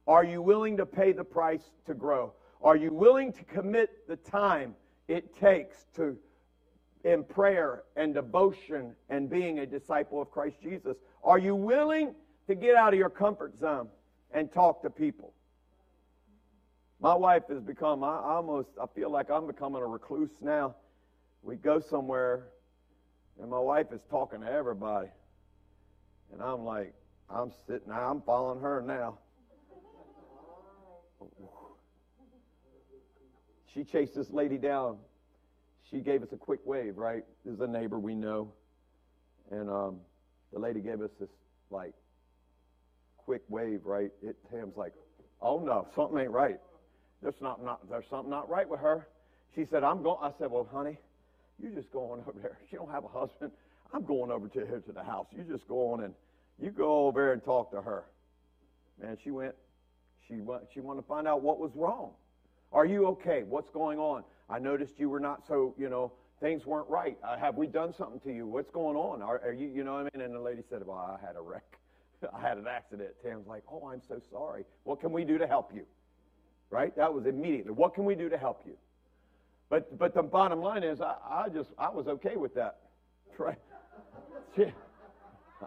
[0.06, 2.32] Are you willing to pay the price to grow?
[2.62, 4.74] Are you willing to commit the time
[5.12, 6.16] it takes to
[7.04, 10.96] in prayer and devotion and being a disciple of Christ Jesus?
[11.22, 12.14] Are you willing
[12.46, 13.88] to get out of your comfort zone
[14.32, 15.34] and talk to people?
[16.98, 20.76] My wife has become, I almost, I feel like I'm becoming a recluse now.
[21.42, 22.44] We go somewhere
[23.40, 25.08] and my wife is talking to everybody.
[26.32, 26.94] And I'm like,
[27.28, 29.18] I'm sitting, I'm following her now.
[33.74, 34.98] She chased this lady down.
[35.90, 37.24] She gave us a quick wave, right?
[37.44, 38.52] This is a neighbor we know.
[39.50, 39.96] And um,
[40.52, 41.28] the lady gave us this,
[41.70, 41.94] like,
[43.18, 44.10] quick wave, right?
[44.22, 44.92] It, Tam's like,
[45.40, 46.58] oh no, something ain't right.
[47.22, 49.06] There's, not, not, there's something not right with her.
[49.54, 50.18] She said, I'm going.
[50.20, 50.98] I said, well, honey,
[51.62, 52.58] you just go on over there.
[52.70, 53.52] She don't have a husband.
[53.92, 55.26] I'm going over to her to the house.
[55.36, 56.14] You just go on and
[56.58, 58.04] you go over there and talk to her.
[59.00, 59.54] Man, she went.
[60.26, 60.62] She went.
[60.72, 62.12] She wanted to find out what was wrong.
[62.72, 63.42] Are you okay?
[63.42, 64.24] What's going on?
[64.48, 65.74] I noticed you were not so.
[65.78, 67.16] You know, things weren't right.
[67.22, 68.46] Uh, have we done something to you?
[68.46, 69.22] What's going on?
[69.22, 69.68] Are, are you?
[69.68, 70.24] You know what I mean?
[70.24, 71.78] And the lady said, "Well, I had a wreck.
[72.34, 74.64] I had an accident." Tam's like, "Oh, I'm so sorry.
[74.84, 75.84] What can we do to help you?"
[76.70, 76.94] Right?
[76.96, 77.72] That was immediately.
[77.72, 78.74] What can we do to help you?
[79.68, 82.78] But but the bottom line is, I, I just I was okay with that.
[83.38, 83.58] Right?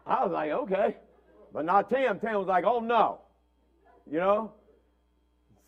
[0.05, 0.97] I was like, okay.
[1.51, 2.19] But not Tam.
[2.19, 3.21] Tam was like, oh no.
[4.09, 4.51] You know?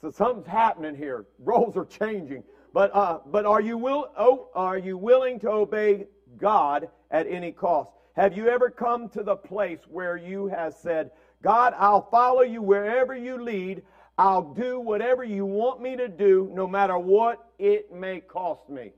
[0.01, 1.25] So something's happening here.
[1.39, 2.43] Roles are changing.
[2.73, 6.07] But uh, but are you will oh, are you willing to obey
[6.37, 7.91] God at any cost?
[8.15, 11.11] Have you ever come to the place where you have said,
[11.43, 13.83] God, I'll follow you wherever you lead.
[14.17, 18.91] I'll do whatever you want me to do, no matter what it may cost me.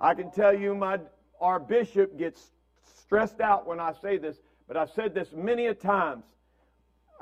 [0.00, 0.98] I can tell you, my
[1.40, 2.52] our bishop gets
[2.98, 6.24] stressed out when I say this, but I've said this many a times,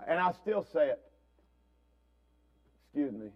[0.07, 1.01] and I still say it.
[2.93, 3.29] Excuse me.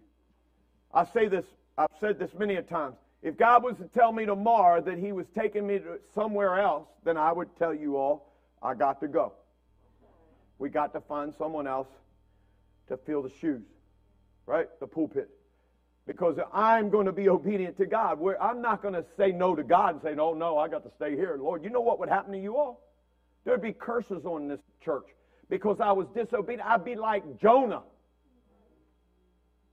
[0.93, 1.45] I say this,
[1.77, 2.95] I've said this many a times.
[3.23, 6.87] If God was to tell me tomorrow that He was taking me to somewhere else,
[7.03, 9.33] then I would tell you all, I got to go.
[10.59, 11.87] We got to find someone else
[12.89, 13.65] to fill the shoes,
[14.45, 14.67] right?
[14.79, 15.29] The pulpit.
[16.05, 18.19] Because I'm going to be obedient to God.
[18.19, 20.83] Where I'm not going to say no to God and say, no, no, I got
[20.83, 21.37] to stay here.
[21.39, 22.81] Lord, you know what would happen to you all?
[23.43, 25.07] There'd be curses on this church
[25.49, 26.69] because I was disobedient.
[26.69, 27.81] I'd be like Jonah.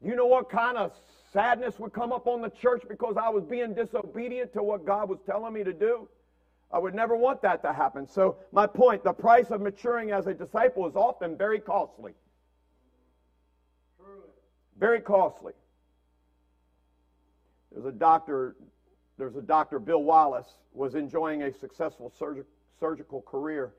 [0.04, 0.92] You know what kind of
[1.32, 5.08] sadness would come up on the church because I was being disobedient to what God
[5.08, 6.08] was telling me to do?
[6.70, 8.06] I would never want that to happen.
[8.06, 12.12] So, my point the price of maturing as a disciple is often very costly.
[14.78, 15.52] Very costly.
[17.72, 18.56] There's a doctor,
[19.16, 22.44] there's a doctor, Bill Wallace, was enjoying a successful surg-
[22.78, 23.72] surgical career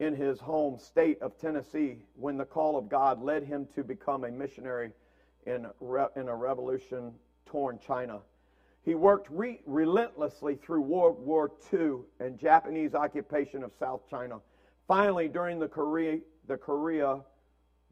[0.00, 4.24] in his home state of Tennessee when the call of God led him to become
[4.24, 4.90] a missionary
[5.48, 7.12] in, re- in a revolution
[7.46, 8.20] torn China.
[8.84, 14.40] He worked re- relentlessly through World War II and Japanese occupation of South China.
[14.86, 17.20] Finally, during the Korea, the Korea,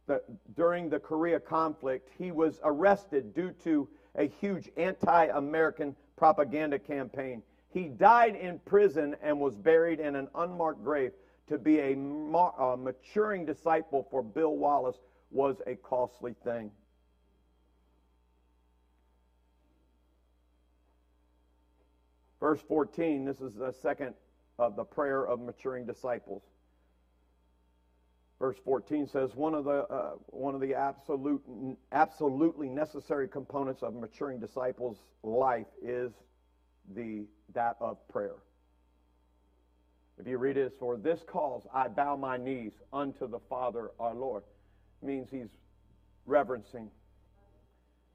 [0.06, 0.22] the,
[0.54, 7.42] during the Korea conflict, he was arrested due to a huge anti American propaganda campaign.
[7.68, 11.12] He died in prison and was buried in an unmarked grave.
[11.48, 14.98] To be a, a maturing disciple for Bill Wallace
[15.30, 16.70] was a costly thing.
[22.46, 24.14] Verse 14, this is the second
[24.61, 26.44] of the prayer of maturing disciples.
[28.38, 31.42] Verse 14 says one of the uh, one of the absolute
[31.90, 36.12] absolutely necessary components of maturing disciples' life is
[36.94, 38.37] the that of prayer.
[40.16, 43.90] If you read it, it's for this cause I bow my knees unto the Father
[43.98, 44.44] our Lord.
[45.02, 45.50] It means he's
[46.26, 46.90] reverencing.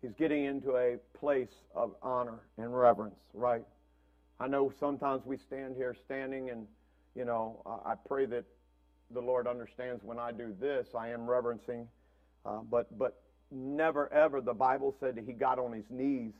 [0.01, 3.65] He's getting into a place of honor and reverence, right?
[4.41, 6.65] I know sometimes we stand here standing and,
[7.15, 8.43] you know, I pray that
[9.11, 11.87] the Lord understands when I do this, I am reverencing.
[12.43, 13.21] Uh, but, but
[13.51, 16.33] never ever, the Bible said that he got on his knees.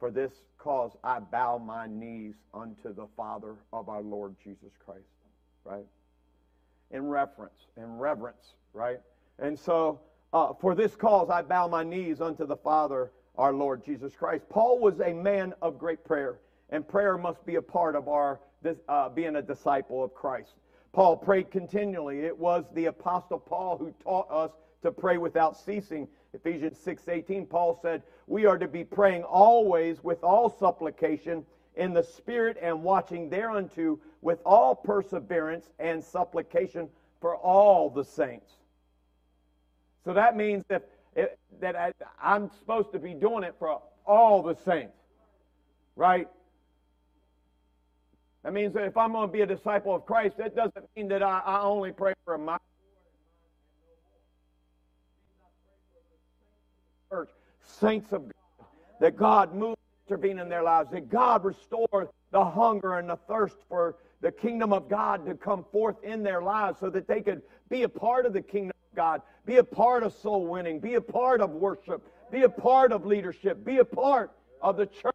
[0.00, 5.02] For this cause I bow my knees unto the Father of our Lord Jesus Christ.
[5.62, 5.84] Right?
[6.90, 9.00] In reference, in reverence, right?
[9.38, 10.00] And so,
[10.32, 14.44] uh, for this cause I bow my knees unto the Father, our Lord Jesus Christ.
[14.50, 18.40] Paul was a man of great prayer, and prayer must be a part of our
[18.88, 20.56] uh, being a disciple of Christ.
[20.92, 22.20] Paul prayed continually.
[22.20, 24.50] It was the Apostle Paul who taught us
[24.82, 26.08] to pray without ceasing.
[26.34, 32.02] Ephesians 6:18, Paul said, "We are to be praying always with all supplication in the
[32.02, 38.58] spirit and watching thereunto with all perseverance and supplication for all the saints."
[40.04, 40.88] So that means that
[41.60, 41.92] that I,
[42.22, 44.96] I'm supposed to be doing it for all the saints,
[45.96, 46.28] right?
[48.42, 51.08] That means that if I'm going to be a disciple of Christ, that doesn't mean
[51.08, 52.58] that I, I only pray for my
[57.10, 57.30] church,
[57.62, 58.66] saints of God,
[59.00, 63.56] that God moves intervene in their lives, that God restore the hunger and the thirst
[63.68, 67.42] for the kingdom of God to come forth in their lives so that they could
[67.68, 70.94] be a part of the kingdom of God, be a part of soul winning, be
[70.94, 74.30] a part of worship, be a part of leadership, be a part
[74.60, 75.14] of the church.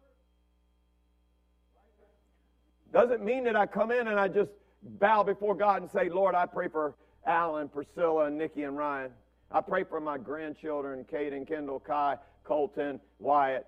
[2.92, 4.50] Doesn't mean that I come in and I just
[4.82, 9.12] bow before God and say, Lord, I pray for Alan, Priscilla, and Nikki and Ryan.
[9.52, 13.64] I pray for my grandchildren, Kate and Kendall, Kai, Colton, Wyatt,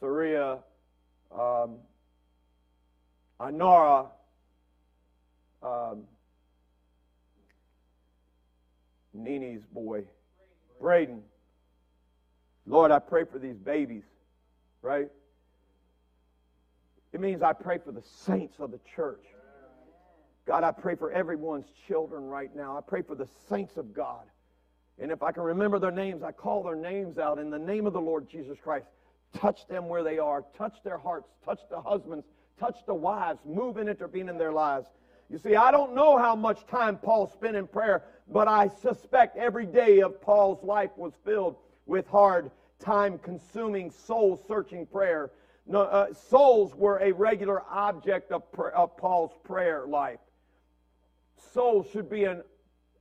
[0.00, 0.60] Saria,
[1.38, 1.76] um,
[3.38, 4.06] Anara,
[5.62, 6.04] um,
[9.14, 10.04] Nini's boy,
[10.80, 11.22] Braden.
[12.66, 14.04] Lord, I pray for these babies,
[14.82, 15.08] right?
[17.12, 19.24] It means I pray for the saints of the church.
[20.46, 22.76] God, I pray for everyone's children right now.
[22.76, 24.24] I pray for the saints of God.
[24.98, 27.86] And if I can remember their names, I call their names out in the name
[27.86, 28.86] of the Lord Jesus Christ.
[29.34, 30.44] Touch them where they are.
[30.56, 31.28] Touch their hearts.
[31.44, 32.26] Touch the husbands.
[32.58, 33.40] Touch the wives.
[33.44, 34.86] Move and intervene in their lives.
[35.32, 39.38] You see, I don't know how much time Paul spent in prayer, but I suspect
[39.38, 41.56] every day of Paul's life was filled
[41.86, 45.30] with hard, time consuming, soul searching prayer.
[45.66, 48.42] No, uh, souls were a regular object of,
[48.74, 50.18] of Paul's prayer life.
[51.54, 52.42] Souls should be an,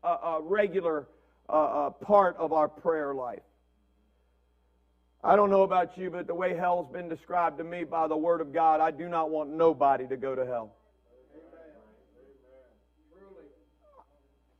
[0.01, 1.09] a, a regular
[1.49, 3.43] uh, uh, part of our prayer life.
[5.21, 8.15] I don't know about you, but the way hell's been described to me by the
[8.15, 10.75] Word of God, I do not want nobody to go to hell.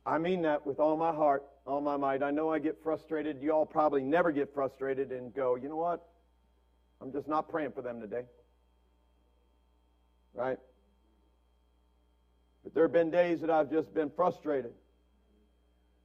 [0.04, 2.22] I mean that with all my heart, all my might.
[2.22, 3.40] I know I get frustrated.
[3.40, 6.04] You all probably never get frustrated and go, you know what?
[7.00, 8.22] I'm just not praying for them today.
[10.34, 10.58] Right?
[12.64, 14.72] But there have been days that I've just been frustrated.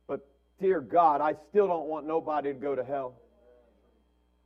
[0.07, 0.27] But
[0.59, 3.15] dear God, I still don't want nobody to go to hell.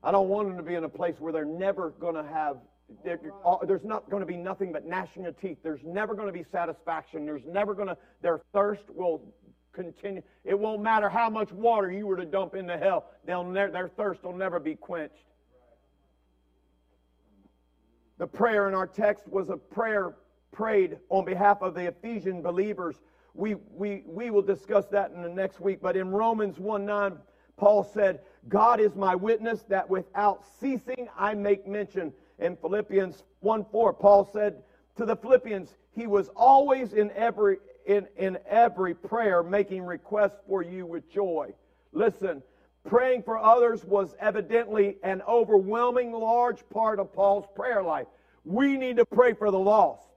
[0.03, 2.57] I don't want them to be in a place where they're never going to have,
[3.03, 5.57] there's not going to be nothing but gnashing of teeth.
[5.61, 7.25] There's never going to be satisfaction.
[7.25, 9.21] There's never going to, their thirst will
[9.74, 10.22] continue.
[10.43, 13.89] It won't matter how much water you were to dump into hell, they'll ne- their
[13.89, 15.26] thirst will never be quenched.
[18.17, 20.15] The prayer in our text was a prayer
[20.51, 22.97] prayed on behalf of the Ephesian believers
[23.34, 25.80] we, we, we will discuss that in the next week.
[25.82, 27.17] But in Romans 1 9,
[27.57, 32.13] Paul said, God is my witness that without ceasing I make mention.
[32.39, 34.63] In Philippians 1 4, Paul said
[34.97, 37.57] to the Philippians, He was always in every,
[37.91, 41.53] in, in every prayer making requests for you with joy.
[41.91, 42.41] Listen,
[42.87, 48.07] praying for others was evidently an overwhelming large part of Paul's prayer life.
[48.45, 50.07] We need to pray for the lost.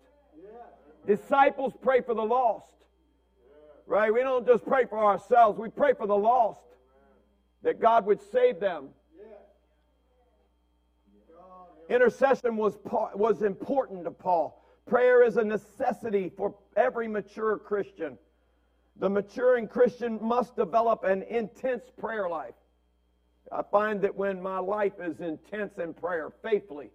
[1.07, 2.67] Disciples pray for the lost.
[3.87, 4.13] Right?
[4.13, 6.61] We don't just pray for ourselves, we pray for the lost,
[7.63, 8.89] that God would save them.
[11.91, 12.79] Intercession was,
[13.15, 14.65] was important to Paul.
[14.87, 18.19] Prayer is a necessity for every mature Christian.
[18.97, 22.55] The maturing Christian must develop an intense prayer life.
[23.53, 26.91] I find that when my life is intense in prayer, faithfully,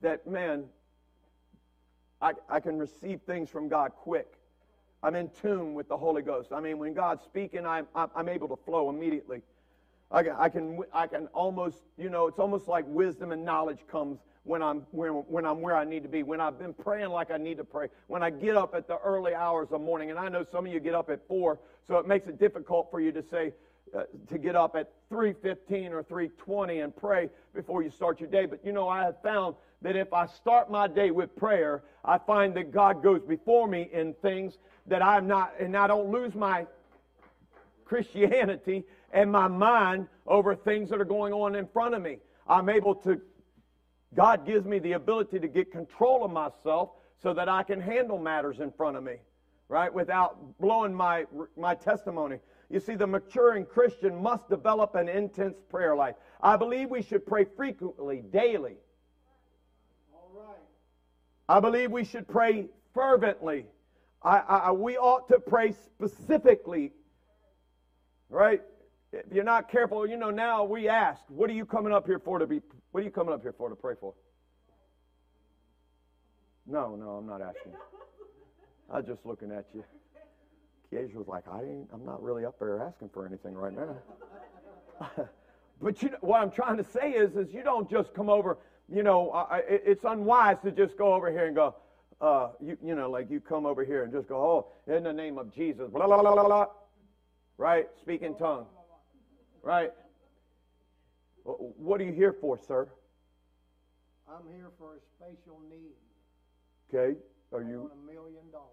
[0.00, 0.64] that man,
[2.20, 4.34] I, I can receive things from God quick.
[5.02, 6.52] I'm in tune with the Holy Ghost.
[6.52, 9.42] I mean, when God's speaking, I'm, I'm able to flow immediately.
[10.10, 13.80] I can, I can, I can almost, you know, it's almost like wisdom and knowledge
[13.90, 17.10] comes when I'm, when, when I'm where I need to be, when I've been praying
[17.10, 20.10] like I need to pray, when I get up at the early hours of morning.
[20.10, 22.88] And I know some of you get up at 4, so it makes it difficult
[22.90, 23.52] for you to say,
[23.94, 28.46] uh, to get up at 3.15 or 3.20 and pray before you start your day.
[28.46, 32.18] But, you know, I have found that if I start my day with prayer, I
[32.18, 36.34] find that God goes before me in things that I'm not, and I don't lose
[36.34, 36.66] my
[37.84, 42.18] Christianity and my mind over things that are going on in front of me.
[42.48, 43.20] I'm able to,
[44.16, 46.90] God gives me the ability to get control of myself
[47.22, 49.16] so that I can handle matters in front of me,
[49.68, 52.38] right, without blowing my, my testimony.
[52.70, 56.16] You see, the maturing Christian must develop an intense prayer life.
[56.42, 58.76] I believe we should pray frequently, daily.
[60.14, 60.56] All right.
[61.48, 63.66] I believe we should pray fervently.
[64.22, 66.92] I, I, we ought to pray specifically,
[68.30, 68.62] right?
[69.12, 72.18] if you're not careful, you know, now we ask, what are you coming up here
[72.18, 72.60] for to be,
[72.96, 74.14] what are you coming up here for to pray for?
[76.66, 77.72] No, no, I'm not asking.
[78.90, 79.84] I was just looking at you.
[80.90, 83.96] Keisha was like, I ain't, I'm not really up there asking for anything right now.
[85.82, 88.56] but you know, what I'm trying to say is, is you don't just come over,
[88.88, 91.74] you know, uh, it's unwise to just go over here and go,
[92.22, 95.12] uh, you, you know, like you come over here and just go, oh, in the
[95.12, 96.66] name of Jesus, blah, blah, blah, blah, blah.
[97.58, 97.88] Right?
[98.00, 98.64] Speak in tongue.
[99.62, 99.92] Right?
[101.46, 102.88] What are you here for, sir?
[104.28, 105.94] I'm here for a special need.
[106.92, 107.16] Okay.
[107.52, 107.76] Are you?
[107.76, 108.72] I want a million dollars.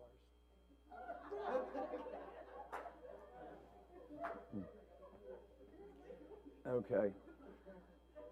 [6.67, 7.11] Okay.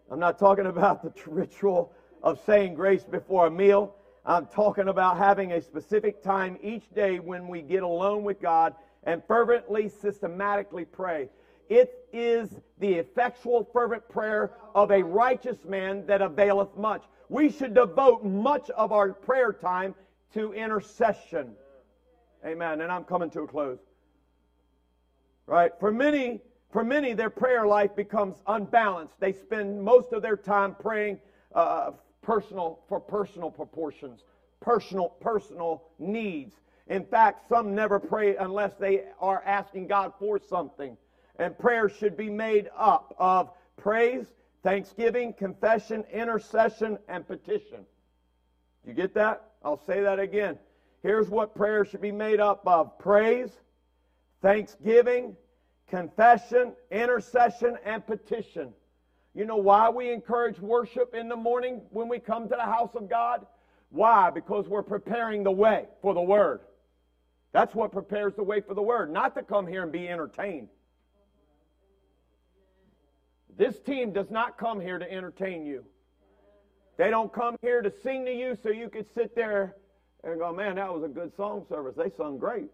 [0.09, 3.95] I'm not talking about the ritual of saying grace before a meal.
[4.25, 8.73] I'm talking about having a specific time each day when we get alone with God
[9.03, 11.29] and fervently, systematically pray.
[11.69, 12.49] It is
[12.79, 17.03] the effectual, fervent prayer of a righteous man that availeth much.
[17.29, 19.95] We should devote much of our prayer time
[20.33, 21.53] to intercession.
[22.45, 22.81] Amen.
[22.81, 23.79] And I'm coming to a close.
[25.45, 25.71] Right?
[25.79, 26.41] For many,
[26.71, 29.19] for many, their prayer life becomes unbalanced.
[29.19, 31.19] They spend most of their time praying
[31.53, 31.91] uh,
[32.21, 34.21] personal for personal proportions,
[34.59, 36.55] personal personal needs.
[36.87, 40.97] In fact, some never pray unless they are asking God for something.
[41.41, 44.27] And prayer should be made up of praise,
[44.61, 47.83] thanksgiving, confession, intercession, and petition.
[48.85, 49.41] You get that?
[49.65, 50.59] I'll say that again.
[51.01, 53.49] Here's what prayer should be made up of praise,
[54.43, 55.35] thanksgiving,
[55.87, 58.71] confession, intercession, and petition.
[59.33, 62.93] You know why we encourage worship in the morning when we come to the house
[62.93, 63.47] of God?
[63.89, 64.29] Why?
[64.29, 66.59] Because we're preparing the way for the Word.
[67.51, 70.67] That's what prepares the way for the Word, not to come here and be entertained.
[73.61, 75.85] This team does not come here to entertain you.
[76.97, 79.75] They don't come here to sing to you so you could sit there
[80.23, 81.93] and go, man, that was a good song service.
[81.95, 82.71] They sung great.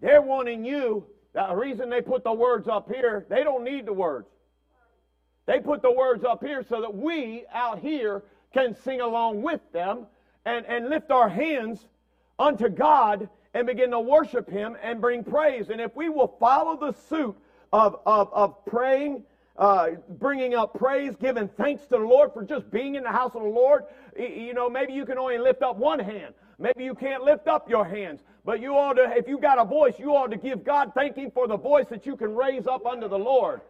[0.00, 1.06] They're wanting you.
[1.34, 4.26] The reason they put the words up here, they don't need the words.
[5.46, 9.60] They put the words up here so that we out here can sing along with
[9.72, 10.06] them
[10.44, 11.86] and, and lift our hands
[12.40, 15.70] unto God and begin to worship Him and bring praise.
[15.70, 17.36] And if we will follow the suit
[17.72, 19.22] of, of, of praying,
[19.56, 23.34] uh, bringing up praise, giving thanks to the Lord for just being in the house
[23.34, 23.84] of the Lord.
[24.18, 26.34] You know, maybe you can only lift up one hand.
[26.58, 28.20] Maybe you can't lift up your hands.
[28.44, 31.30] But you ought to, if you got a voice, you ought to give God thanking
[31.30, 33.60] for the voice that you can raise up unto the Lord.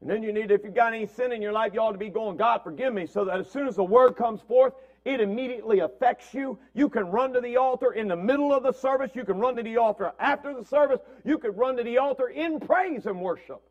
[0.00, 1.98] And then you need, if you've got any sin in your life, you ought to
[1.98, 4.72] be going, God, forgive me, so that as soon as the word comes forth,
[5.06, 6.58] it immediately affects you.
[6.74, 9.12] You can run to the altar in the middle of the service.
[9.14, 10.98] You can run to the altar after the service.
[11.24, 13.62] You can run to the altar in praise and worship.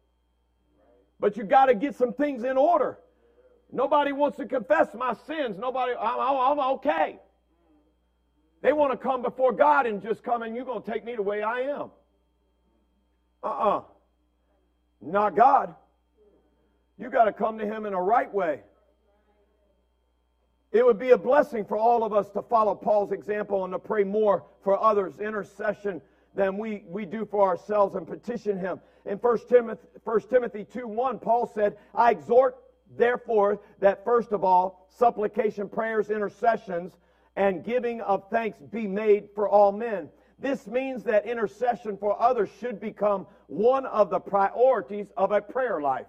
[1.20, 3.00] But you got to get some things in order.
[3.70, 5.58] Nobody wants to confess my sins.
[5.60, 7.20] Nobody, I'm, I'm okay.
[8.62, 11.18] They want to come before God and just come and you're going to take me
[11.18, 11.92] the way I am.
[13.44, 13.78] Uh uh-uh.
[13.78, 13.82] uh
[15.02, 15.76] Not God.
[16.98, 18.62] You got to come to Him in a right way.
[20.76, 23.80] It would be a blessing for all of us to follow Paul's example and to
[23.80, 26.02] pray more for others, intercession,
[26.34, 28.82] than we, we do for ourselves and petition him.
[29.06, 32.58] In 1 Timothy, 1 Timothy 2 1, Paul said, I exhort,
[32.98, 36.98] therefore, that first of all, supplication, prayers, intercessions,
[37.38, 40.10] and giving of thanks be made for all men.
[40.40, 45.80] This means that intercession for others should become one of the priorities of a prayer
[45.80, 46.08] life.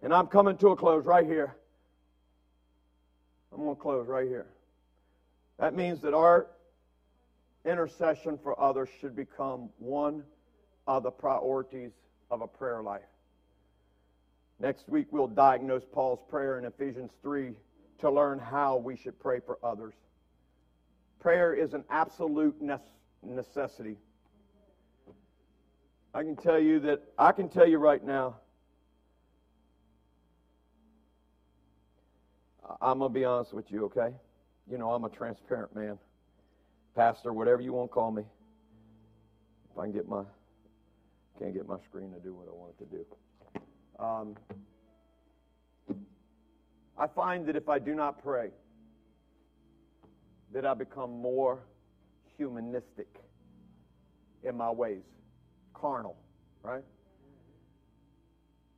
[0.00, 1.56] And I'm coming to a close right here.
[3.54, 4.46] I'm going to close right here.
[5.58, 6.48] That means that our
[7.64, 10.24] intercession for others should become one
[10.86, 11.92] of the priorities
[12.30, 13.02] of a prayer life.
[14.58, 17.52] Next week, we'll diagnose Paul's prayer in Ephesians 3
[18.00, 19.94] to learn how we should pray for others.
[21.20, 22.56] Prayer is an absolute
[23.22, 23.96] necessity.
[26.12, 28.36] I can tell you that, I can tell you right now,
[32.80, 34.14] I'm going to be honest with you, okay?
[34.70, 35.98] You know, I'm a transparent man.
[36.94, 38.22] Pastor, whatever you want to call me.
[39.72, 40.22] If I can get my,
[41.38, 43.04] can't get my screen to do what I want it to do.
[43.98, 44.36] Um,
[46.96, 48.50] I find that if I do not pray,
[50.52, 51.58] that I become more
[52.36, 53.08] humanistic
[54.44, 55.02] in my ways,
[55.74, 56.16] carnal,
[56.62, 56.84] right?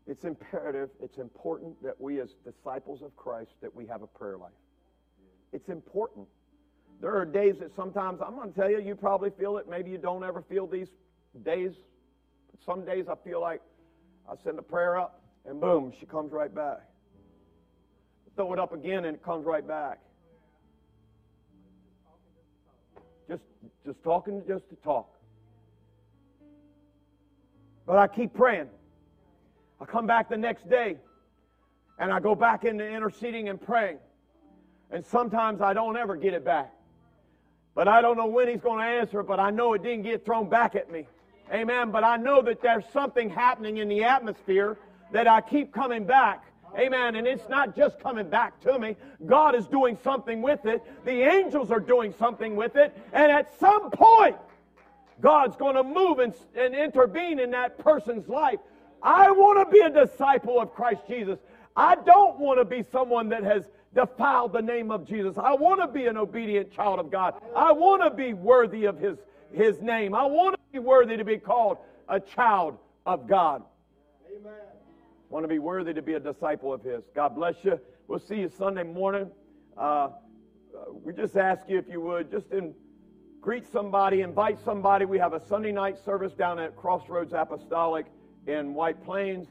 [0.06, 4.38] It's imperative, it's important that we as disciples of Christ that we have a prayer
[4.38, 4.52] life.
[5.52, 6.28] It's important.
[7.00, 9.68] There are days that sometimes, I'm going to tell you, you probably feel it.
[9.68, 10.88] Maybe you don't ever feel these
[11.44, 11.72] days.
[12.64, 13.60] Some days I feel like
[14.30, 16.80] I send a prayer up, and boom, she comes right back.
[18.36, 19.98] Throw it up again, and it comes right back.
[23.28, 23.42] Just,
[23.84, 25.10] just talking just to talk.
[27.86, 28.68] But I keep praying.
[29.80, 30.96] I come back the next day,
[31.98, 33.98] and I go back into interceding and praying.
[34.90, 36.72] And sometimes I don't ever get it back.
[37.74, 40.04] But I don't know when he's going to answer it, but I know it didn't
[40.04, 41.06] get thrown back at me.
[41.52, 41.90] Amen.
[41.90, 44.78] But I know that there's something happening in the atmosphere
[45.12, 46.44] that I keep coming back.
[46.78, 47.16] Amen.
[47.16, 48.96] And it's not just coming back to me.
[49.24, 50.82] God is doing something with it.
[51.04, 52.96] The angels are doing something with it.
[53.12, 54.36] And at some point,
[55.20, 58.58] God's going to move and, and intervene in that person's life.
[59.06, 61.38] I want to be a disciple of Christ Jesus.
[61.76, 63.62] I don't want to be someone that has
[63.94, 65.38] defiled the name of Jesus.
[65.38, 67.34] I want to be an obedient child of God.
[67.54, 69.16] I want to be worthy of his,
[69.52, 70.12] his name.
[70.12, 71.78] I want to be worthy to be called
[72.08, 73.62] a child of God.
[74.28, 74.52] Amen.
[75.30, 77.04] Want to be worthy to be a disciple of his.
[77.14, 77.78] God bless you.
[78.08, 79.30] We'll see you Sunday morning.
[79.78, 80.08] Uh,
[81.04, 82.74] we just ask you if you would just in,
[83.40, 85.04] greet somebody, invite somebody.
[85.04, 88.06] We have a Sunday night service down at Crossroads Apostolic
[88.46, 89.48] in White Plains.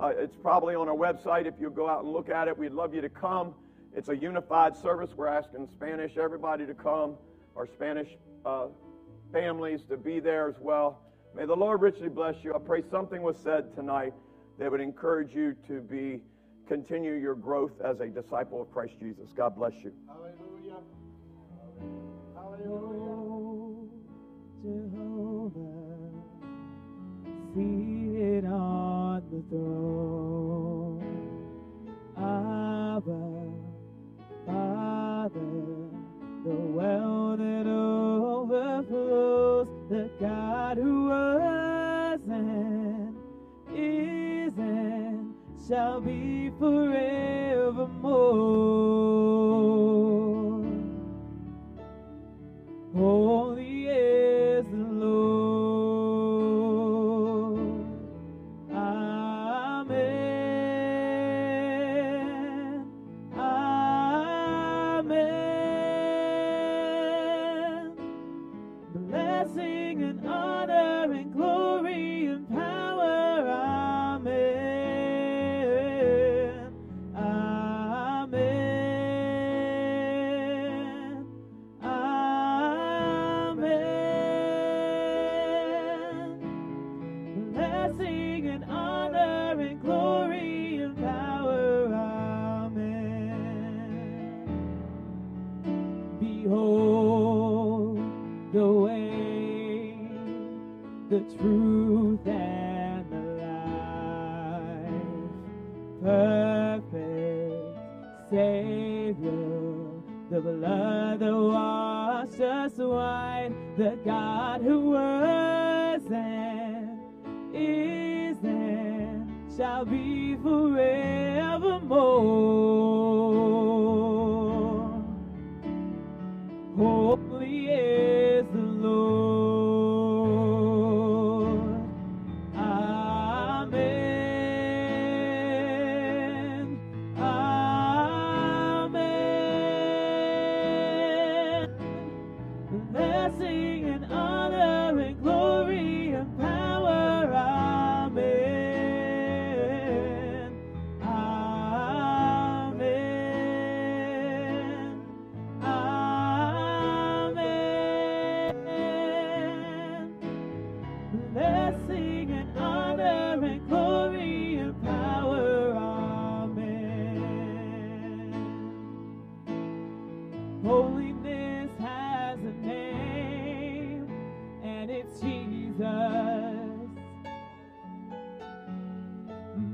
[0.00, 2.56] Uh, it's probably on our website if you go out and look at it.
[2.56, 3.54] We'd love you to come.
[3.94, 5.10] It's a unified service.
[5.16, 7.16] We're asking Spanish everybody to come,
[7.56, 8.08] our Spanish
[8.44, 8.66] uh,
[9.32, 11.00] families to be there as well.
[11.34, 12.54] May the Lord richly bless you.
[12.54, 14.14] I pray something was said tonight
[14.58, 16.20] that would encourage you to be
[16.68, 19.30] continue your growth as a disciple of Christ Jesus.
[19.34, 19.92] God bless you.
[20.06, 20.76] Hallelujah.
[22.70, 23.88] Oh,
[24.62, 26.08] Jehovah,
[28.18, 31.00] seated on the throne.
[32.16, 33.52] Abba,
[34.44, 35.40] Father,
[36.44, 43.14] the well that overflows, the God who was and
[43.72, 45.32] is and
[45.68, 46.98] shall be forevermore.
[52.96, 53.47] Holy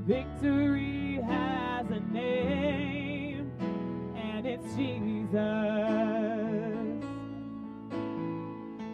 [0.07, 3.51] Victory has a name,
[4.15, 5.33] and it's Jesus.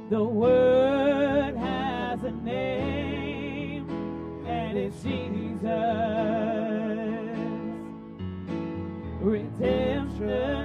[0.09, 3.89] The Word has a name,
[4.47, 5.67] and it's Jesus.
[9.19, 10.60] Redemption